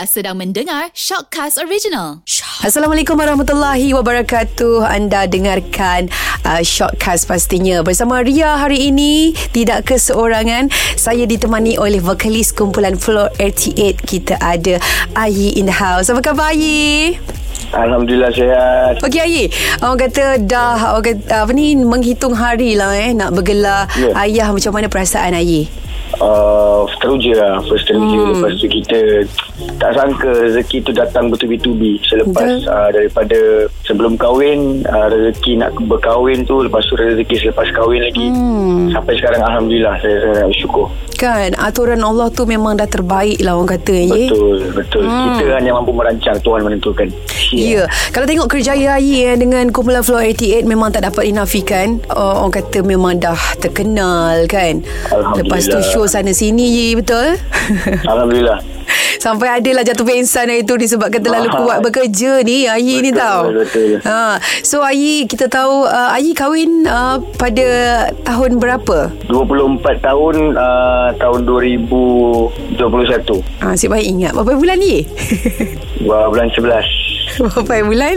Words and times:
Anda 0.00 0.08
sedang 0.08 0.40
mendengar 0.40 0.88
Shockcast 0.96 1.60
Original. 1.60 2.24
Assalamualaikum 2.64 3.20
warahmatullahi 3.20 3.92
wabarakatuh. 3.92 4.80
Anda 4.80 5.28
dengarkan 5.28 6.08
uh, 6.40 6.64
Shortcast 6.64 7.28
pastinya 7.28 7.84
bersama 7.84 8.24
Ria 8.24 8.56
hari 8.56 8.88
ini 8.88 9.36
tidak 9.52 9.92
keseorangan. 9.92 10.72
Saya 10.96 11.28
ditemani 11.28 11.76
oleh 11.76 12.00
vokalis 12.00 12.48
kumpulan 12.56 12.96
Floor 12.96 13.28
88. 13.36 14.00
Kita 14.00 14.40
ada 14.40 14.80
Ayi 15.20 15.60
in 15.60 15.68
the 15.68 15.76
house. 15.76 16.08
Apa 16.08 16.32
khabar 16.32 16.56
Ayi? 16.56 17.20
Alhamdulillah 17.68 18.32
sihat. 18.32 19.04
Okey 19.04 19.20
Ayi, 19.20 19.44
orang 19.84 20.00
kata 20.00 20.40
dah 20.40 20.96
orang 20.96 21.12
kata, 21.12 21.44
apa 21.44 21.52
ni 21.52 21.76
menghitung 21.76 22.32
hari 22.32 22.72
lah 22.72 22.96
eh 22.96 23.12
nak 23.12 23.36
bergelar 23.36 23.84
Ya. 24.00 24.16
ayah 24.24 24.48
macam 24.48 24.72
mana 24.72 24.88
perasaan 24.88 25.36
Ayi? 25.36 25.68
Uh, 26.12 26.82
teruja 26.98 27.32
lah 27.32 27.54
First 27.64 27.86
teruja 27.86 27.98
Hmm. 28.10 28.34
Lepas 28.34 28.52
tu 28.56 28.66
kita 28.66 28.98
Tak 29.78 29.94
sangka 29.94 30.26
rezeki 30.26 30.82
tu 30.82 30.90
datang 30.90 31.30
bertubi-tubi 31.30 32.02
Selepas 32.02 32.50
Betul. 32.58 32.66
uh, 32.66 32.88
Daripada 32.90 33.38
Sebelum 33.84 34.16
kahwin 34.16 34.82
uh, 34.84 35.06
Rezeki 35.06 35.52
nak 35.56 35.70
berkahwin 35.80 36.42
tu 36.42 36.60
Lepas 36.60 36.82
tu 36.84 36.94
rezeki 36.94 37.36
selepas 37.40 37.70
kahwin 37.70 38.02
lagi 38.02 38.26
Hmm. 38.30 38.90
Sampai 38.90 39.14
sekarang 39.16 39.40
Alhamdulillah 39.40 39.94
Saya 39.96 40.16
sangat 40.20 40.46
bersyukur 40.48 40.86
Kan 41.14 41.52
aturan 41.54 42.00
Allah 42.00 42.26
tu 42.28 42.42
memang 42.42 42.72
dah 42.74 42.88
terbaik 42.88 43.44
lah 43.44 43.52
orang 43.52 43.76
kata. 43.76 43.92
Betul 44.08 44.72
Betul 44.72 45.04
hmm. 45.04 45.24
Kita 45.36 45.54
hanya 45.54 45.70
mampu 45.72 45.92
merancang 45.92 46.40
Tuhan 46.40 46.64
menentukan 46.64 47.06
Ya, 47.50 47.82
kalau 48.14 48.30
tengok 48.30 48.46
kerjaya 48.48 48.94
Ayi 48.94 49.26
eh, 49.26 49.34
dengan 49.34 49.66
kumpulan 49.68 50.00
Floor 50.00 50.22
88 50.22 50.62
memang 50.62 50.94
tak 50.94 51.02
dapat 51.02 51.26
dinafikan. 51.26 51.98
Oh, 52.08 52.46
orang 52.46 52.54
kata 52.54 52.78
memang 52.80 53.18
dah 53.18 53.34
terkenal 53.58 54.46
kan. 54.46 54.78
Lepas 55.34 55.66
tu 55.66 55.74
show 55.82 55.99
sana 56.04 56.30
sini 56.30 56.92
betul? 56.94 57.34
Alhamdulillah 58.04 58.60
Sampai 59.20 59.46
adalah 59.52 59.80
jatuh 59.80 60.02
pingsan 60.02 60.46
hari 60.46 60.62
tu 60.62 60.74
disebabkan 60.74 61.20
terlalu 61.20 61.46
Ah. 61.46 61.54
kuat 61.54 61.76
bekerja 61.80 62.40
ni 62.40 62.64
Ayi 62.64 62.98
ni 62.98 63.10
Betul, 63.10 63.14
tau. 63.14 63.40
betul. 63.52 63.90
Ha, 64.00 64.36
so 64.62 64.80
Ayi 64.80 65.24
kita 65.24 65.46
tahu 65.46 65.84
uh, 65.84 66.10
Ayi 66.10 66.32
kahwin 66.32 66.84
uh, 66.84 67.16
pada 67.36 67.64
tahun 68.22 68.56
berapa? 68.56 69.08
24 69.28 70.00
tahun 70.00 70.34
uh, 70.52 71.08
Tahun 71.14 71.38
2021 71.44 72.80
Ha, 73.60 73.64
asyik 73.70 73.88
baik 73.88 74.06
ingat. 74.08 74.30
Berapa 74.32 74.52
bulan 74.56 74.76
ni? 74.76 75.04
Bulan 76.02 76.48
11 76.48 77.38
Berapa 77.38 77.72
bulan? 77.84 78.14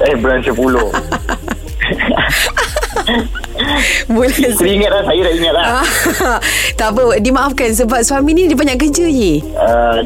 Eh 0.00 0.14
bulan 0.16 0.38
10 0.40 0.54
Bulan 4.12 4.50
Saya 4.54 4.72
ingat 4.72 4.90
lah 4.90 5.02
Saya 5.04 5.20
dah 5.20 5.32
ingat 5.32 5.52
lah 5.54 5.64
Ah, 5.64 5.86
tak 6.78 6.88
apa 6.92 7.18
dimaafkan 7.18 7.70
sebab 7.72 8.00
suami 8.02 8.34
ni 8.34 8.46
dia 8.46 8.56
banyak 8.56 8.76
kerja 8.76 9.06
je 9.06 9.40
uh, 9.56 9.98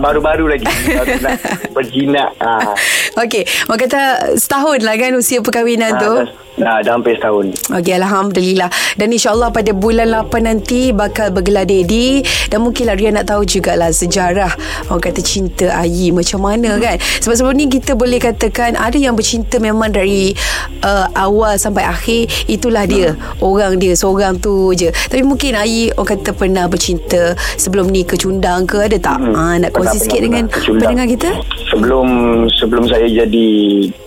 baru-baru 0.00 0.50
lagi 0.50 0.64
baru 0.66 1.14
nak 1.20 1.36
berjinak 1.76 2.30
uh, 2.40 2.72
Okey, 3.18 3.42
orang 3.66 3.80
kata 3.84 4.00
setahun 4.38 4.80
lah 4.80 4.94
kan 4.94 5.12
usia 5.12 5.42
perkahwinan 5.42 5.98
tu. 5.98 6.14
dah, 6.22 6.30
dah, 6.56 6.76
dah 6.80 6.92
hampir 6.94 7.18
setahun 7.18 7.52
Okey, 7.74 7.94
Alhamdulillah. 7.98 8.70
Dan 8.94 9.10
insyaAllah 9.10 9.50
pada 9.50 9.74
bulan 9.74 10.08
8 10.08 10.30
nanti 10.40 10.94
bakal 10.94 11.34
bergelar 11.34 11.66
dedi. 11.66 12.22
Dan 12.46 12.62
mungkinlah 12.62 12.94
Ria 12.94 13.10
nak 13.10 13.26
tahu 13.26 13.42
jugalah 13.42 13.90
sejarah 13.90 14.54
orang 14.88 15.02
kata 15.02 15.20
cinta 15.20 15.74
Ayi 15.74 16.14
macam 16.14 16.46
mana 16.46 16.78
kan. 16.78 16.96
Sebab 17.20 17.34
sebelum 17.34 17.56
ni 17.58 17.66
kita 17.66 17.98
boleh 17.98 18.22
katakan 18.22 18.78
ada 18.78 18.96
yang 18.96 19.18
bercinta 19.18 19.58
memang 19.58 19.90
dari 19.90 20.32
uh, 20.80 21.06
awal 21.18 21.58
sampai 21.58 21.82
akhir. 21.82 22.30
Itulah 22.70 22.86
dia. 22.86 23.08
Orang 23.42 23.82
dia 23.82 23.98
seorang 23.98 24.38
tu 24.38 24.70
je. 24.72 24.94
Tapi 24.94 25.26
mungkin 25.26 25.58
Ayi 25.58 25.90
orang 25.90 26.14
kata 26.14 26.30
pernah 26.30 26.70
bercinta 26.70 27.34
sebelum 27.58 27.90
ni 27.90 28.06
kecundang 28.06 28.62
ke 28.62 28.86
ada 28.86 28.94
tak? 28.94 29.18
Hmm. 29.18 29.34
Ha, 29.34 29.42
nak 29.58 29.70
kongsi 29.74 29.98
sikit 29.98 30.22
pernah, 30.22 30.26
dengan. 30.30 30.44
Kecundang. 30.46 30.78
pendengar 30.86 31.06
kita? 31.10 31.30
sebelum 31.66 32.08
sebelum 32.52 32.84
saya 32.86 33.06
jadi 33.06 33.48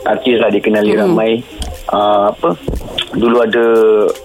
artis 0.03 0.36
lah 0.38 0.47
dikenali 0.47 0.91
Hmm. 0.91 1.02
ramai 1.08 1.40
uh, 1.90 2.31
apa 2.31 2.59
dulu 3.13 3.40
ada 3.40 3.66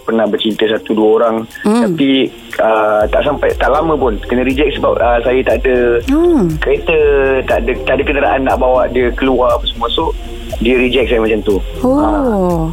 pernah 0.02 0.26
bercinta 0.26 0.66
satu 0.66 0.90
dua 0.90 1.08
orang 1.18 1.36
Hmm. 1.62 1.86
tapi 1.86 2.30
uh, 2.60 3.02
tak 3.06 3.22
sampai 3.22 3.50
tak 3.54 3.68
lama 3.68 3.94
pun 3.94 4.18
kena 4.22 4.42
reject 4.42 4.76
sebab 4.76 4.94
uh, 4.94 5.18
saya 5.20 5.40
tak 5.42 5.62
ada 5.62 5.76
Hmm. 6.04 6.46
kereta 6.58 6.98
tak 7.44 7.58
ada 7.60 7.72
tak 7.82 7.94
ada 7.94 8.02
kenderaan 8.02 8.40
nak 8.42 8.56
bawa 8.56 8.86
dia 8.86 9.10
keluar 9.12 9.54
apa 9.54 9.64
semua 9.64 9.88
so 9.88 10.10
dia 10.58 10.74
reject 10.74 11.08
saya 11.08 11.20
macam 11.20 11.40
tu 11.42 11.56
Oh. 11.80 12.68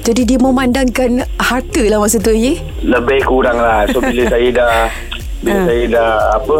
Jadi 0.00 0.24
dia 0.24 0.38
memandangkan 0.38 1.10
harta 1.36 1.82
lah 1.84 1.98
masa 1.98 2.16
tu 2.16 2.30
ye. 2.30 2.56
lebih 2.80 3.20
kurang 3.22 3.56
lah 3.56 3.84
so 3.86 3.98
bila 3.98 4.24
saya 4.32 4.48
dah 4.50 4.88
bila 5.38 5.54
Ah. 5.54 5.64
saya 5.66 5.84
dah 5.86 6.10
apa 6.34 6.56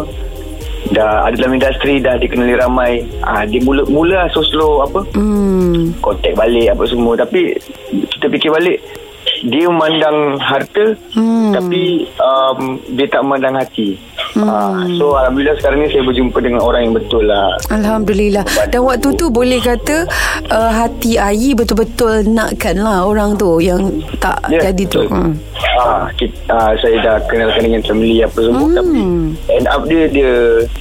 dah 0.89 1.11
ada 1.23 1.35
dalam 1.35 1.53
industri 1.53 1.99
dah 1.99 2.15
dikenali 2.15 2.55
ramai 2.55 2.91
ah 3.21 3.43
dia 3.43 3.59
mula 3.59 3.83
mula 3.85 4.25
slow 4.31 4.81
apa 4.81 5.01
Hmm. 5.11 5.91
kontak 5.99 6.33
balik 6.33 6.69
apa 6.69 6.83
semua 6.85 7.13
tapi 7.13 7.53
kita 8.07 8.25
fikir 8.27 8.49
balik 8.49 8.77
dia 9.43 9.65
memandang 9.69 10.39
harta 10.39 10.95
Hmm. 11.15 11.51
tapi 11.55 12.05
um, 12.19 12.77
dia 12.93 13.07
tak 13.09 13.21
memandang 13.23 13.55
hati 13.57 13.95
Ah, 14.35 14.85
so 14.93 15.15
Alhamdulillah 15.15 15.55
sekarang 15.55 15.79
ni 15.79 15.89
saya 15.89 16.01
berjumpa 16.01 16.37
dengan 16.37 16.61
orang 16.61 16.81
yang 16.83 16.93
betul 16.93 17.23
lah 17.23 17.57
Alhamdulillah. 17.69 18.41
Dan 18.67 18.81
waktu 18.81 19.09
tu 19.13 19.25
boleh 19.27 19.57
kata 19.57 20.05
uh, 20.47 20.71
hati 20.71 21.15
Ayi 21.15 21.51
betul-betul 21.51 22.23
nakkan 22.25 22.77
lah 22.77 23.03
orang 23.03 23.33
tu 23.35 23.57
yang 23.57 23.81
tak 24.17 24.37
Ya, 24.47 24.65
jadi 24.65 24.83
tu. 24.85 25.01
Hmm. 25.05 25.33
Ah, 25.75 26.07
kita, 26.13 26.37
ah, 26.47 26.71
saya 26.75 26.97
dah 26.99 27.15
kenalkan 27.25 27.63
dengan 27.63 27.81
family 27.81 28.19
apa 28.19 28.39
semua 28.39 28.57
Hmm. 28.61 28.75
tapi 28.75 28.99
end 29.49 29.67
up 29.67 29.81
dia 29.85 30.03
dia 30.05 30.31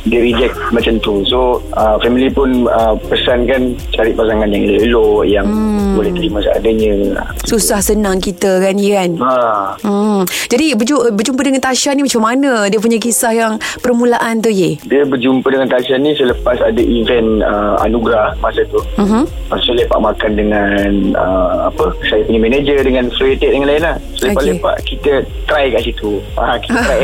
dia 0.04 0.20
reject 0.20 0.54
macam 0.70 0.94
tu. 0.98 1.24
So 1.24 1.38
ah, 1.72 1.96
family 1.98 2.28
pun 2.28 2.66
ah, 2.66 2.94
pesan 2.98 3.44
kan 3.44 3.62
cari 3.90 4.12
pasangan 4.12 4.46
yang 4.46 4.64
elok 4.66 5.22
yang 5.24 5.46
Hmm. 5.46 5.94
boleh 5.94 6.12
terima 6.12 6.38
seadanya. 6.40 6.94
Susah 7.42 7.78
senang 7.78 8.18
kita 8.18 8.60
kan 8.60 8.74
kan. 8.74 9.10
Ha. 9.18 9.32
Hmm. 9.80 10.20
Jadi 10.46 10.74
berju- 10.74 11.10
berjumpa 11.10 11.40
dengan 11.40 11.60
Tasha 11.60 11.90
ni 11.90 12.02
macam 12.02 12.20
mana? 12.20 12.66
Dia 12.66 12.78
punya 12.78 12.96
kisah 12.96 13.32
yang 13.38 13.54
permulaan 13.78 14.42
tu 14.42 14.50
Ye. 14.50 14.76
Dia 14.82 15.06
berjumpa 15.06 15.46
dengan 15.46 15.70
Tasha 15.70 15.94
ni 15.96 16.12
selepas 16.18 16.58
ada 16.58 16.82
event 16.82 17.46
uh, 17.46 17.78
anugerah 17.86 18.34
masa 18.42 18.66
tu. 18.66 18.82
Mhm. 18.98 19.22
Tu 19.58 19.72
lepak 19.76 20.00
makan 20.00 20.32
dengan 20.32 20.80
uh, 21.12 21.68
apa 21.68 21.92
saya 22.08 22.24
punya 22.24 22.40
manager 22.40 22.78
dengan 22.80 23.04
Suetik 23.12 23.52
dengan 23.52 23.68
lain 23.68 23.82
lah. 23.84 23.96
So 24.16 24.32
lepas 24.32 24.42
Okey. 24.42 24.52
lepak 24.56 24.76
kita 24.88 25.12
try 25.44 25.68
kat 25.68 25.82
situ. 25.84 26.20
Ha, 26.40 26.56
kita 26.56 26.78
try 26.82 27.00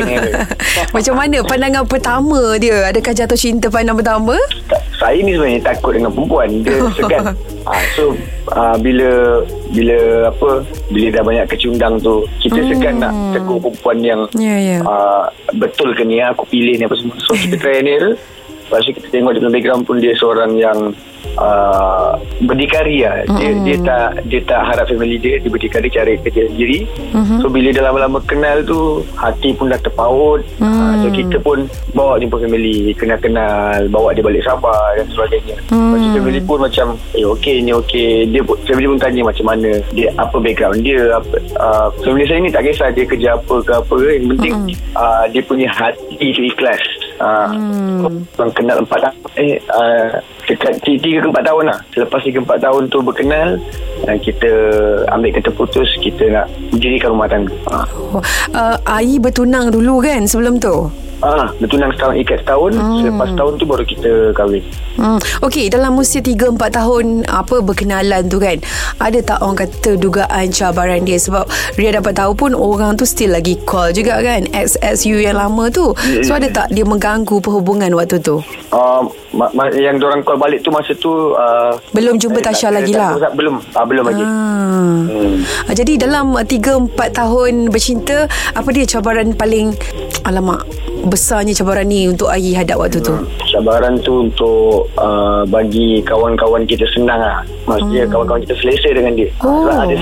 macam 0.96 1.14
mana 1.14 1.38
pandangan 1.44 1.84
pertama 1.84 2.40
dia? 2.56 2.88
Adakah 2.88 3.12
jatuh 3.12 3.38
cinta 3.38 3.68
pandang 3.68 4.00
pertama? 4.00 4.34
Tak, 4.66 4.80
saya 5.04 5.20
ni 5.20 5.36
sebenarnya 5.36 5.60
takut 5.60 5.92
dengan 5.92 6.10
perempuan 6.16 6.48
dia 6.64 6.80
segan 6.96 7.36
ha, 7.68 7.72
so 7.92 8.16
uh, 8.56 8.76
bila 8.80 9.42
bila 9.74 9.98
apa 10.24 10.48
bila 10.88 11.06
dah 11.10 11.22
banyak 11.22 11.46
kecundang 11.48 11.98
tu 11.98 12.22
kita 12.38 12.56
Hmm. 12.56 12.68
segan 12.70 12.94
nak 12.96 13.12
tegur 13.32 13.58
perempuan 13.58 13.98
yang 14.00 14.20
Ya, 14.32 14.54
ya. 14.56 14.78
uh, 14.80 15.26
betul 15.52 15.92
ke 15.92 16.02
ni 16.02 16.22
aku 16.22 16.46
pilih 16.46 16.78
ni 16.78 16.84
apa 16.84 16.94
semua 16.94 17.18
so 17.20 17.34
kita 17.34 17.58
try 17.58 17.78
ni 17.80 17.98
tu 17.98 18.14
lepas 18.14 18.80
tu 18.80 18.92
kita 18.92 19.08
tengok 19.10 19.30
dia 19.30 19.40
punya 19.40 19.52
background 19.52 19.82
pun 19.82 19.96
dia 19.98 20.14
seorang 20.14 20.54
yang 20.54 20.78
uh, 21.38 22.18
berdikari 22.42 23.02
lah. 23.02 23.22
Dia, 23.38 23.50
Hmm. 23.54 23.62
dia 23.64 23.76
tak 23.82 24.08
dia 24.26 24.40
tak 24.44 24.60
harap 24.66 24.86
family 24.88 25.16
dia 25.18 25.38
dia 25.38 25.50
berdikari 25.50 25.88
cari 25.88 26.18
kerja 26.18 26.50
sendiri. 26.50 26.86
Hmm. 27.14 27.38
so 27.40 27.46
bila 27.48 27.70
dah 27.70 27.90
lama-lama 27.90 28.18
kenal 28.24 28.62
tu 28.64 29.02
hati 29.14 29.54
pun 29.54 29.70
dah 29.70 29.80
terpaut. 29.80 30.40
Uh, 30.58 30.94
so 31.02 31.06
kita 31.10 31.36
pun 31.38 31.66
bawa 31.92 32.18
jumpa 32.18 32.38
family. 32.38 32.94
Kenal-kenal 32.94 33.86
bawa 33.90 34.14
dia 34.14 34.22
balik 34.22 34.42
Sabah 34.44 34.98
dan 34.98 35.06
sebagainya. 35.10 35.56
Lepas 35.70 35.98
tu 35.98 36.08
family 36.18 36.40
pun 36.42 36.58
macam 36.60 36.86
eh 37.14 37.24
okey 37.24 37.56
ni 37.62 37.72
okey. 37.72 38.28
Dia 38.30 38.40
family 38.66 38.86
pun 38.90 38.98
tanya 39.00 39.22
macam 39.24 39.46
mana 39.46 39.70
dia 39.92 40.08
apa 40.16 40.36
background 40.38 40.80
dia 40.82 41.16
apa 41.16 41.36
uh, 41.58 41.88
family 42.02 42.26
saya 42.26 42.40
ni 42.42 42.50
tak 42.50 42.66
kisah 42.66 42.90
dia 42.92 43.04
kerja 43.06 43.28
apa 43.36 43.54
ke 43.62 43.72
apa 43.72 43.94
ke. 43.94 44.10
Yang 44.18 44.26
penting 44.36 44.54
uh, 44.94 45.24
dia 45.30 45.42
punya 45.44 45.68
hati 45.70 46.26
tu 46.34 46.42
ikhlas. 46.42 46.82
Uh, 47.14 47.46
Orang 48.34 48.50
kenal 48.58 48.82
empat 48.82 49.06
tahun 49.06 49.14
Eh 49.38 49.54
uh, 49.70 50.18
Dekat 50.44 50.76
tiga 50.84 51.24
ke 51.24 51.26
empat 51.32 51.44
tahun 51.48 51.64
lah 51.72 51.78
Selepas 51.96 52.20
tiga 52.20 52.38
empat 52.44 52.58
tahun 52.60 52.82
tu 52.92 53.00
berkenal 53.00 53.56
uh, 54.04 54.18
Kita 54.20 54.50
ambil 55.08 55.30
kata 55.32 55.48
putus 55.56 55.88
Kita 56.04 56.28
nak 56.28 56.46
dirikan 56.76 57.16
rumah 57.16 57.28
tangga 57.28 57.54
uh, 57.72 57.86
Oh, 58.12 58.20
uh, 58.52 58.76
Ayi 58.84 59.16
bertunang 59.16 59.72
dulu 59.72 60.04
kan 60.04 60.28
sebelum 60.28 60.60
tu? 60.60 60.92
Ah, 61.24 61.48
bertunang 61.56 61.88
setahun 61.96 62.20
ikat 62.20 62.44
setahun 62.44 62.76
hmm. 62.76 62.96
Selepas 63.00 63.28
tahun 63.32 63.52
tu 63.56 63.64
baru 63.64 63.84
kita 63.86 64.10
kahwin 64.36 64.60
Hmm. 64.94 65.18
Okey, 65.42 65.74
dalam 65.74 65.98
usia 65.98 66.22
3 66.22 66.54
4 66.54 66.70
tahun 66.70 67.26
apa 67.26 67.58
berkenalan 67.58 68.30
tu 68.30 68.38
kan. 68.38 68.62
Ada 69.02 69.26
tak 69.26 69.42
orang 69.42 69.66
kata 69.66 69.98
dugaan 69.98 70.54
cabaran 70.54 71.02
dia 71.02 71.18
sebab 71.18 71.50
Ria 71.74 71.98
dapat 71.98 72.14
tahu 72.14 72.30
pun 72.38 72.54
orang 72.54 72.94
tu 72.94 73.02
still 73.02 73.34
lagi 73.34 73.58
call 73.66 73.90
juga 73.90 74.22
kan 74.22 74.46
XSU 74.54 75.18
yang 75.18 75.34
lama 75.34 75.66
tu. 75.66 75.90
So 76.22 76.38
ada 76.38 76.46
tak 76.46 76.70
dia 76.70 76.86
mengganggu 76.86 77.42
perhubungan 77.42 77.90
waktu 77.98 78.22
tu? 78.22 78.38
uh, 78.70 79.02
ma- 79.34 79.52
ma- 79.52 79.74
Yang 79.74 80.06
orang 80.06 80.22
call 80.22 80.38
balik 80.38 80.62
tu 80.62 80.70
masa 80.70 80.94
tu 80.94 81.34
uh, 81.34 81.74
Belum 81.90 82.16
jumpa 82.16 82.38
eh, 82.40 82.44
Tasha 82.44 82.70
lagi 82.70 82.94
lah. 82.94 83.18
Belum 83.34 83.60
ah, 83.74 83.84
Belum 83.84 84.04
lagi. 84.06 84.24
Hmm. 84.24 85.42
Jadi 85.74 85.98
dalam 85.98 86.38
3 86.38 86.46
4 86.46 86.94
tahun 86.94 87.52
bercinta 87.68 88.30
apa 88.54 88.68
dia 88.70 88.86
cabaran 88.86 89.34
paling 89.34 89.74
alamak 90.24 90.62
besarnya 91.08 91.52
cabaran 91.56 91.86
ni 91.88 92.08
untuk 92.08 92.28
Ayi 92.28 92.52
hadap 92.56 92.80
waktu 92.80 93.00
tu? 93.00 93.14
Cabaran 93.54 94.00
tu 94.02 94.26
untuk 94.26 94.90
uh, 94.98 95.46
bagi 95.46 96.02
kawan-kawan 96.02 96.66
kita 96.66 96.84
senang 96.92 97.20
lah. 97.20 97.40
Maksudnya 97.64 98.04
kawan-kawan 98.10 98.42
kita 98.44 98.54
selesa 98.60 98.88
dengan 98.92 99.12
dia. 99.16 99.28
Oh. 99.40 99.64
Sebab 99.64 99.76
ada 99.88 99.94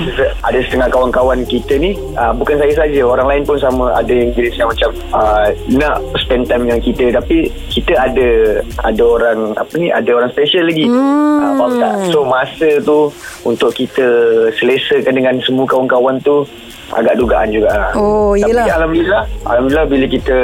ada 0.47 0.59
setengah 0.65 0.89
kawan-kawan 0.89 1.39
kita 1.47 1.77
ni 1.77 1.95
uh, 2.17 2.33
bukan 2.35 2.57
saya 2.57 2.73
saja, 2.73 3.01
orang 3.05 3.27
lain 3.29 3.43
pun 3.45 3.57
sama 3.61 3.93
ada 3.93 4.11
yang 4.11 4.33
jadi 4.33 4.49
saya 4.53 4.65
macam 4.67 4.89
uh, 5.13 5.47
nak 5.71 5.97
spend 6.19 6.49
time 6.49 6.67
dengan 6.67 6.79
kita 6.81 7.05
tapi 7.13 7.51
kita 7.69 7.93
ada 7.95 8.29
ada 8.83 9.03
orang 9.03 9.39
apa 9.55 9.73
ni 9.77 9.93
ada 9.93 10.09
orang 10.11 10.31
special 10.33 10.65
lagi. 10.67 10.89
Hmm. 10.89 11.39
Uh, 11.39 11.53
faham 11.59 11.71
tak? 11.79 11.93
So 12.09 12.19
masa 12.25 12.69
tu 12.83 13.13
untuk 13.43 13.71
kita 13.75 14.05
selesakan 14.57 15.13
dengan 15.13 15.35
semua 15.43 15.67
kawan-kawan 15.69 16.19
tu 16.23 16.47
agak 16.91 17.15
dugaan 17.15 17.47
juga 17.49 17.69
lah. 17.71 17.91
Oh, 17.95 18.35
Tapi 18.35 18.49
yelah. 18.51 18.65
Alhamdulillah 18.75 19.23
Alhamdulillah 19.47 19.87
bila 19.87 20.05
kita 20.11 20.37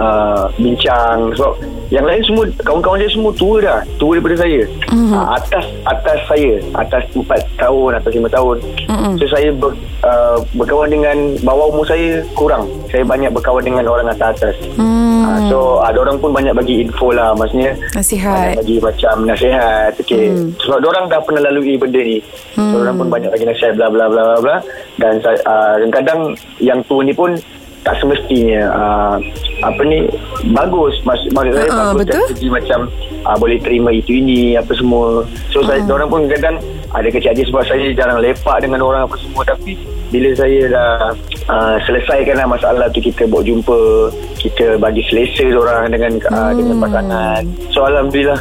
uh, 0.00 0.44
Bincang. 0.56 1.36
Sebab 1.36 1.52
Yang 1.90 2.06
lain 2.06 2.22
semua 2.24 2.44
Kawan-kawan 2.64 2.98
saya 3.02 3.12
semua 3.12 3.32
tua 3.36 3.56
dah. 3.60 3.78
Tua 4.00 4.16
daripada 4.16 4.36
saya. 4.40 4.60
Mm. 4.88 5.12
uh, 5.12 5.26
Atas 5.36 5.64
Atas 5.84 6.18
saya. 6.26 6.52
Atas 6.74 7.02
4 7.12 7.28
tahun 7.60 7.90
Atas 8.00 8.12
5 8.16 8.36
tahun. 8.36 8.56
Mm 8.88 9.12
So 9.20 9.24
saya 9.28 9.48
ber, 9.52 9.76
uh, 10.02 10.38
Berkawan 10.56 10.88
dengan 10.88 11.16
Bawah 11.44 11.68
umur 11.70 11.84
saya 11.84 12.24
Kurang. 12.32 12.66
Saya 12.88 13.04
banyak 13.04 13.30
berkawan 13.30 13.62
dengan 13.62 13.84
Orang 13.86 14.08
atas-atas. 14.08 14.56
Mm. 14.80 15.22
uh, 15.28 15.38
So 15.52 15.58
ada 15.84 15.98
orang 16.00 16.16
pun 16.18 16.32
banyak 16.32 16.54
bagi 16.56 16.88
info 16.88 17.12
lah. 17.12 17.36
Maksudnya 17.36 17.76
Nasihat. 17.92 18.56
banyak 18.56 18.58
bagi 18.64 18.76
macam 18.80 19.14
nasihat. 19.26 19.92
Okay. 20.00 20.32
hmm. 20.32 20.56
sebab 20.62 20.82
orang 20.86 21.04
dah 21.10 21.20
pernah 21.22 21.42
lalui 21.50 21.76
benda 21.76 22.00
ni. 22.00 22.18
So 22.54 22.80
orang 22.80 22.96
pun 22.96 23.08
banyak 23.10 23.30
bagi 23.30 23.46
nasihat 23.46 23.74
bla 23.76 23.90
bla 23.92 24.06
bla 24.08 24.22
bla 24.22 24.38
bla. 24.40 24.56
Dan 24.96 25.20
uh, 25.24 25.74
kadang 25.90 26.34
yang 26.62 26.80
tu 26.86 27.02
ni 27.02 27.12
pun 27.12 27.34
tak 27.90 27.98
semestinya 27.98 28.70
uh, 28.70 29.16
apa 29.66 29.82
ni 29.82 30.06
bagus. 30.54 30.94
Mas, 31.02 31.18
maksud 31.34 31.58
saya 31.58 31.66
Ah, 31.74 31.90
bagus 31.90 32.06
betul. 32.06 32.22
segi 32.30 32.46
macam 32.46 32.86
uh, 33.26 33.34
boleh 33.34 33.58
terima 33.58 33.90
itu 33.90 34.14
ini 34.14 34.54
apa 34.54 34.70
semua. 34.78 35.26
So 35.50 35.66
saya 35.66 35.82
orang 35.90 36.06
pun 36.06 36.30
kadang 36.30 36.62
ada 36.94 37.10
kecil 37.10 37.34
hati 37.34 37.42
sebab 37.50 37.66
saya 37.66 37.90
jarang 37.98 38.22
lepak 38.22 38.62
dengan 38.62 38.86
orang 38.86 39.10
apa 39.10 39.18
semua. 39.18 39.42
Tapi 39.42 39.74
bila 40.14 40.30
saya 40.38 40.70
dah 40.70 40.90
uh, 41.50 41.76
selesaikan 41.82 42.38
lah 42.38 42.46
masalah 42.46 42.86
tu 42.94 43.02
kita 43.02 43.26
buat 43.26 43.42
jumpa 43.42 43.78
kita 44.38 44.78
bagi 44.78 45.02
selesa 45.10 45.50
orang 45.50 45.90
dengan 45.90 46.14
uh, 46.30 46.54
dengan 46.54 46.78
pasangan. 46.78 47.42
So 47.74 47.90
Alhamdulillah. 47.90 48.38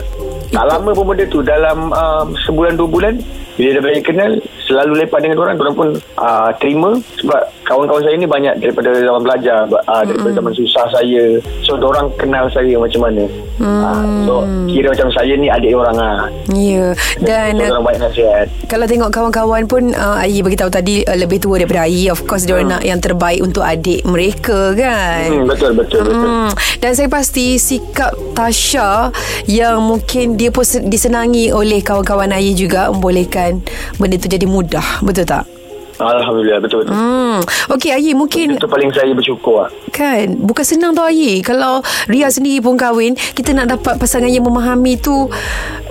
Tak 0.50 0.66
lama 0.66 0.98
pun 0.98 1.14
benda 1.14 1.30
tu 1.30 1.46
dalam 1.46 1.94
uh, 1.94 2.26
sebulan 2.46 2.74
dua 2.74 2.90
bulan 2.90 3.22
bila 3.54 3.70
dah 3.78 3.84
banyak 3.86 4.02
kenal 4.02 4.32
selalu 4.66 5.06
lepak 5.06 5.22
dengan 5.22 5.38
orang 5.46 5.62
orang 5.62 5.76
pun 5.78 5.90
uh, 6.18 6.50
terima. 6.58 6.98
Sebab 7.22 7.42
kawan-kawan 7.70 8.02
saya 8.02 8.16
ni 8.18 8.26
banyak 8.26 8.58
daripada 8.58 8.90
zaman 8.98 9.22
belajar 9.22 9.70
uh, 9.70 10.02
daripada 10.02 10.32
zaman 10.34 10.54
susah 10.58 10.86
saya 10.90 11.24
so 11.62 11.78
orang 11.78 12.10
kenal 12.18 12.50
saya 12.50 12.74
macam 12.82 13.06
mana 13.06 13.24
uh, 13.62 14.02
so 14.26 14.34
kira 14.66 14.90
macam 14.90 15.08
saya 15.14 15.38
ni 15.38 15.48
adik 15.48 15.78
orang 15.78 15.94
lah 15.94 16.26
Ya. 16.50 16.98
Dan 17.22 17.62
so, 17.62 17.78
orang 17.78 17.86
banyak 17.86 18.02
nasihat 18.10 18.48
kalau 18.66 18.90
tengok 18.90 19.14
kawan-kawan 19.14 19.70
pun 19.70 19.94
uh, 19.94 20.18
Ayi 20.18 20.42
beritahu 20.42 20.74
tadi 20.74 21.06
uh, 21.06 21.14
lebih 21.14 21.38
tua 21.38 21.62
daripada 21.62 21.86
Ayi. 21.86 22.10
Of 22.10 22.26
course 22.26 22.50
dia 22.50 22.58
nak 22.66 22.82
yang 22.82 22.98
terbaik 22.98 23.46
untuk 23.46 23.62
adik 23.62 24.02
mereka 24.02 24.74
kan. 24.74 25.30
hmm, 25.30 25.46
betul 25.46 25.78
betul 25.78 26.02
betul 26.02 26.28
Hmm. 26.30 26.52
Dan 26.82 26.92
saya 26.98 27.08
pasti 27.12 27.62
sikap 27.62 28.12
Tasha 28.34 29.14
yang 29.46 29.82
mungkin 29.84 30.36
dia 30.36 30.50
pun 30.50 30.66
se- 30.66 30.82
disenangi 30.82 31.54
oleh 31.54 31.86
kawan-kawan 31.86 32.34
Ayi 32.34 32.58
juga 32.58 32.90
membolehkan 32.90 33.62
benda 34.02 34.18
tu 34.18 34.26
jadi 34.26 34.50
mudah. 34.50 35.06
Betul 35.06 35.30
tak? 35.30 35.59
Alhamdulillah 36.00 36.64
betul 36.64 36.88
betul. 36.88 36.96
Hmm. 36.96 37.44
Okey 37.76 37.92
Ayi 37.92 38.16
mungkin 38.16 38.56
itu 38.56 38.66
paling 38.66 38.88
saya 38.96 39.12
bersyukur 39.12 39.68
lah. 39.68 39.70
Kan? 39.92 40.40
Bukan 40.40 40.64
senang 40.64 40.96
tau 40.96 41.06
Ayi. 41.06 41.44
Kalau 41.44 41.84
Ria 42.08 42.32
sendiri 42.32 42.64
pun 42.64 42.80
kahwin 42.80 43.20
Kita 43.36 43.52
nak 43.52 43.68
dapat 43.68 44.00
pasangan 44.00 44.32
yang 44.32 44.48
memahami 44.48 44.96
tu 44.96 45.28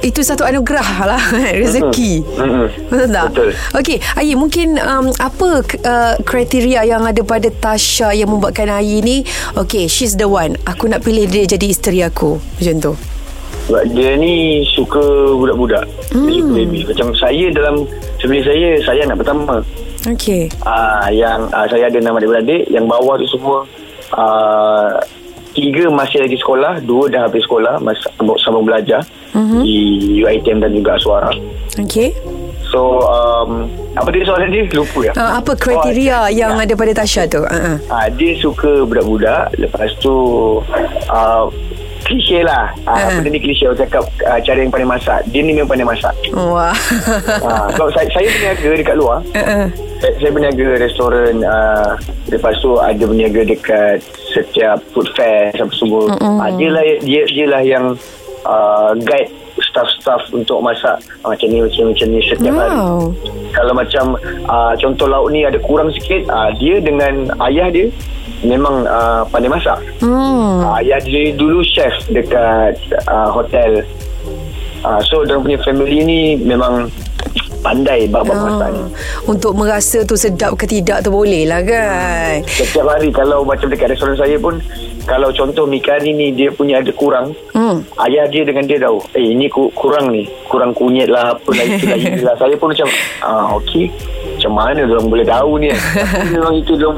Itu 0.00 0.24
satu 0.24 0.48
anugerah 0.48 1.04
lah 1.04 1.22
Rezeki. 1.60 2.24
Mm-mm. 2.24 2.66
Betul 2.88 3.08
tak? 3.12 3.26
Betul. 3.36 3.50
Okey 3.76 3.98
Ayi 4.16 4.32
mungkin 4.32 4.80
um, 4.80 5.12
Apa 5.20 5.60
uh, 5.62 6.14
kriteria 6.24 6.88
yang 6.88 7.04
ada 7.04 7.20
pada 7.20 7.52
Tasha 7.52 8.16
Yang 8.16 8.32
membuatkan 8.32 8.72
Ayi 8.72 9.04
ni? 9.04 9.16
Okay 9.54 9.84
she's 9.86 10.16
the 10.16 10.24
one. 10.24 10.56
Aku 10.64 10.88
nak 10.88 11.04
pilih 11.04 11.28
dia 11.28 11.44
jadi 11.44 11.68
isteri 11.68 12.00
aku. 12.00 12.40
Macam 12.40 12.76
tu. 12.80 12.92
Sebab 13.68 13.84
dia 13.92 14.16
ni 14.16 14.64
suka 14.72 15.04
budak-budak. 15.36 15.84
Dia 16.16 16.40
suka 16.40 16.52
baby. 16.56 16.80
Macam 16.88 17.12
saya 17.12 17.46
dalam 17.52 17.84
Sebenarnya 18.16 18.44
saya 18.48 18.68
Saya 18.82 19.00
anak 19.04 19.20
pertama 19.20 19.60
Okay 20.06 20.46
uh, 20.62 21.08
Yang 21.10 21.50
uh, 21.50 21.66
saya 21.66 21.90
ada 21.90 21.98
enam 21.98 22.14
adik-beradik 22.18 22.70
Yang 22.70 22.84
bawah 22.86 23.14
tu 23.18 23.26
semua 23.26 23.58
uh, 24.14 24.94
Tiga 25.56 25.90
masih 25.90 26.22
lagi 26.22 26.38
sekolah 26.38 26.78
Dua 26.86 27.10
dah 27.10 27.26
habis 27.26 27.42
sekolah 27.42 27.82
Masa 27.82 28.06
sambung 28.44 28.62
belajar 28.62 29.02
uh-huh. 29.34 29.62
Di 29.64 29.78
UiTM 30.22 30.62
dan 30.62 30.70
juga 30.70 30.94
Suara 31.02 31.34
Okay 31.82 32.14
So 32.68 33.02
um, 33.02 33.66
Apa 33.98 34.12
dia 34.14 34.22
soalan 34.22 34.54
dia? 34.54 34.70
Lupa 34.70 35.00
ya 35.02 35.12
uh, 35.18 35.42
Apa 35.42 35.56
kriteria 35.58 36.28
Oh, 36.28 36.30
yang 36.30 36.54
ya. 36.54 36.62
ada 36.68 36.74
pada 36.78 36.92
Tasha 36.94 37.26
tu 37.26 37.42
uh-uh. 37.42 37.76
Ah, 37.90 38.06
dia 38.12 38.38
suka 38.38 38.86
budak-budak 38.86 39.56
Lepas 39.58 39.90
tu 39.98 40.14
uh, 41.10 41.48
Klise 42.04 42.40
lah. 42.46 42.70
Uh, 42.86 42.96
Ha. 42.98 43.20
Apa 43.20 43.28
ni 43.28 43.38
klise 43.38 43.66
Orang 43.68 43.78
cakap 43.78 44.04
uh, 44.24 44.38
Cara 44.40 44.58
yang 44.58 44.72
pandai 44.72 44.88
masak. 44.88 45.20
Dia 45.28 45.40
ni 45.42 45.52
memang 45.52 45.70
pandai 45.70 45.86
masak. 45.86 46.14
Wah. 46.32 46.72
Uh, 47.42 47.66
Sebab 47.74 47.88
saya, 47.94 48.08
saya 48.10 48.26
berniaga 48.28 48.68
dekat 48.78 48.96
luar. 48.96 49.18
Uh-uh. 49.34 49.66
saya, 49.98 50.12
saya 50.18 50.30
berniaga 50.30 50.66
restoran 50.78 51.34
uh, 51.42 51.92
Lepas 52.28 52.54
tu 52.60 52.78
ada 52.78 53.02
berniaga 53.02 53.42
dekat 53.44 53.98
Setiap 54.32 54.78
food 54.92 55.08
fair 55.16 55.52
Apa 55.52 55.74
semua. 55.74 56.08
Uh, 56.16 56.50
Dia 56.56 56.68
lah 56.72 56.84
dia, 57.02 57.22
dia 57.28 57.46
lah 57.48 57.62
yang 57.62 57.84
uh, 58.46 58.92
Guide 59.04 59.30
Staff-staff 59.58 60.30
untuk 60.30 60.62
masak. 60.62 61.02
Uh, 61.26 61.34
Macam 61.34 61.48
ni 61.50 61.58
Macam, 61.60 61.90
macam 61.90 62.06
ni 62.08 62.20
Setiap 62.24 62.54
hari. 62.54 62.78
Wow. 62.78 63.00
Kalau 63.52 63.72
macam 63.74 64.04
uh, 64.46 64.72
contoh 64.78 65.06
lauk 65.10 65.28
ni 65.34 65.42
ada 65.42 65.58
kurang 65.58 65.90
sikit 65.90 66.30
uh, 66.30 66.52
dia 66.56 66.78
dengan 66.78 67.32
ayah 67.48 67.68
dia 67.68 67.90
memang 68.44 68.86
uh, 68.86 69.22
pandai 69.28 69.50
masak. 69.50 69.78
Hmm. 70.02 70.62
Uh, 70.62 70.78
ayah 70.82 71.00
dia 71.02 71.34
dulu 71.34 71.62
chef 71.64 71.94
dekat 72.10 72.78
uh, 73.08 73.30
hotel. 73.32 73.82
Uh, 74.86 75.02
so 75.02 75.26
dia 75.26 75.34
punya 75.38 75.58
family 75.66 76.06
ni 76.06 76.20
memang 76.38 76.86
pandai 77.58 78.06
bab-bab 78.06 78.38
Ah, 78.38 78.42
masak 78.46 78.68
ni. 78.70 78.82
Untuk 79.26 79.52
merasa 79.58 79.98
tu 80.06 80.14
sedap 80.14 80.54
ke 80.54 80.64
tidak 80.70 81.02
tu 81.02 81.10
boleh 81.10 81.42
lah 81.50 81.60
kan. 81.66 82.46
Setiap 82.46 82.86
hari 82.86 83.10
kalau 83.10 83.42
macam 83.42 83.66
dekat 83.66 83.90
restoran 83.94 84.14
saya 84.14 84.38
pun 84.38 84.62
kalau 85.08 85.32
contoh 85.34 85.64
mi 85.66 85.82
kari 85.82 86.14
ni 86.14 86.30
dia 86.30 86.54
punya 86.54 86.78
ada 86.78 86.92
kurang. 86.94 87.34
Hmm. 87.50 87.82
Ayah 87.98 88.30
dia 88.30 88.46
dengan 88.46 88.64
dia 88.68 88.78
tahu 88.78 89.02
eh 89.18 89.34
ini 89.34 89.50
ku, 89.50 89.68
kurang 89.74 90.14
ni. 90.14 90.30
Kurang 90.46 90.70
kunyit 90.72 91.10
lah 91.10 91.34
apa 91.34 91.50
lah 91.50 91.64
itu 91.66 91.84
lah 91.90 91.98
lah. 92.30 92.34
Saya 92.38 92.54
pun 92.54 92.70
macam 92.70 92.88
ah 93.26 93.58
okey. 93.58 93.90
Macam 94.38 94.52
mana 94.54 94.80
orang 94.86 95.10
boleh 95.10 95.26
tahu 95.26 95.50
ni? 95.58 95.66
Kan 95.74 95.80
Tapi 96.14 96.28
memang 96.38 96.54
itu 96.54 96.72
dia 96.78 96.90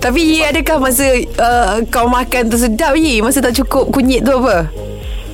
Tapi 0.00 0.20
Yi 0.24 0.38
adakah 0.48 0.80
masa 0.80 1.04
uh, 1.36 1.84
kau 1.92 2.08
makan 2.08 2.48
tu 2.48 2.56
sedap 2.56 2.96
Yi 2.96 3.20
Masa 3.20 3.44
tak 3.44 3.52
cukup 3.52 3.92
kunyit 3.92 4.24
tu 4.24 4.32
apa? 4.32 4.72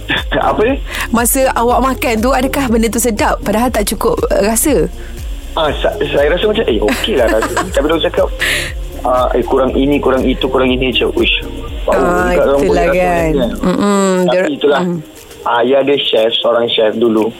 Apa? 0.51 0.61
Ni 0.67 0.75
Masa 1.15 1.47
awak 1.55 1.83
makan 1.83 2.15
tu 2.19 2.31
adakah 2.35 2.67
benda 2.67 2.91
tu 2.91 2.99
sedap? 2.99 3.39
Padahal 3.47 3.71
tak 3.71 3.87
cukup 3.87 4.19
uh, 4.27 4.43
rasa. 4.43 4.91
Ah 5.55 5.71
sa- 5.79 5.95
saya 6.03 6.35
rasa 6.35 6.51
macam 6.51 6.67
eh 6.67 6.83
okey 6.83 7.15
lah 7.15 7.31
rasa. 7.31 7.55
Tapi 7.75 7.87
dia 7.89 8.11
cakap 8.11 8.29
ah 9.07 9.31
eh 9.39 9.43
kurang 9.47 9.71
ini 9.79 10.03
kurang 10.03 10.27
itu 10.27 10.51
kurang 10.51 10.67
ini 10.67 10.91
macam 10.91 11.15
uish. 11.15 11.47
Ah, 11.87 12.35
itulah 12.35 12.91
kan. 12.91 13.33
Mm-mm, 13.63 14.27
tapi 14.27 14.59
itulah 14.59 14.83
mm. 14.83 14.99
ayah 15.63 15.87
dia 15.87 15.95
chef 16.03 16.35
seorang 16.43 16.67
chef 16.67 16.99
dulu. 16.99 17.31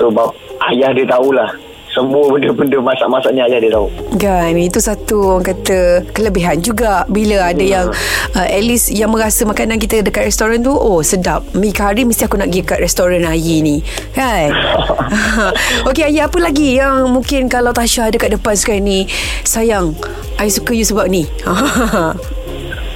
So 0.00 0.08
bab 0.08 0.32
ayah 0.72 0.96
dia 0.96 1.04
tahulah 1.04 1.52
semua 1.92 2.24
benda-benda 2.32 2.80
masak-masak 2.80 3.36
ni 3.36 3.44
ayah 3.44 3.60
dia 3.60 3.68
tahu. 3.68 3.88
Kan 4.16 4.56
Itu 4.56 4.80
satu 4.80 5.36
orang 5.36 5.44
kata 5.52 6.08
Kelebihan 6.16 6.64
juga. 6.64 7.04
Bila 7.04 7.52
ada 7.52 7.60
yang 7.60 7.92
uh, 8.32 8.46
At 8.48 8.64
least 8.64 8.88
Yang 8.88 9.10
merasa 9.12 9.40
makanan 9.44 9.76
kita 9.76 10.00
Dekat 10.00 10.24
restoran 10.24 10.64
tu 10.64 10.72
Oh 10.72 11.04
sedap. 11.04 11.44
Mi 11.52 11.68
kari 11.68 12.08
mesti 12.08 12.24
aku 12.24 12.40
nak 12.40 12.48
pergi 12.48 12.64
Kat 12.64 12.80
restoran 12.80 13.28
Ayi 13.28 13.60
ni. 13.60 13.76
Kan? 14.16 14.56
Okey 15.92 16.08
Ayi 16.08 16.24
apa 16.24 16.38
lagi 16.40 16.80
Yang 16.80 17.12
mungkin 17.12 17.52
Kalau 17.52 17.76
Tasha 17.76 18.08
ada 18.08 18.16
kat 18.16 18.32
depan 18.32 18.56
sekarang 18.56 18.88
ni 18.88 19.04
Sayang 19.44 19.92
I 20.40 20.48
suka 20.48 20.72
you 20.72 20.82
sebab 20.82 21.12
ni 21.12 21.28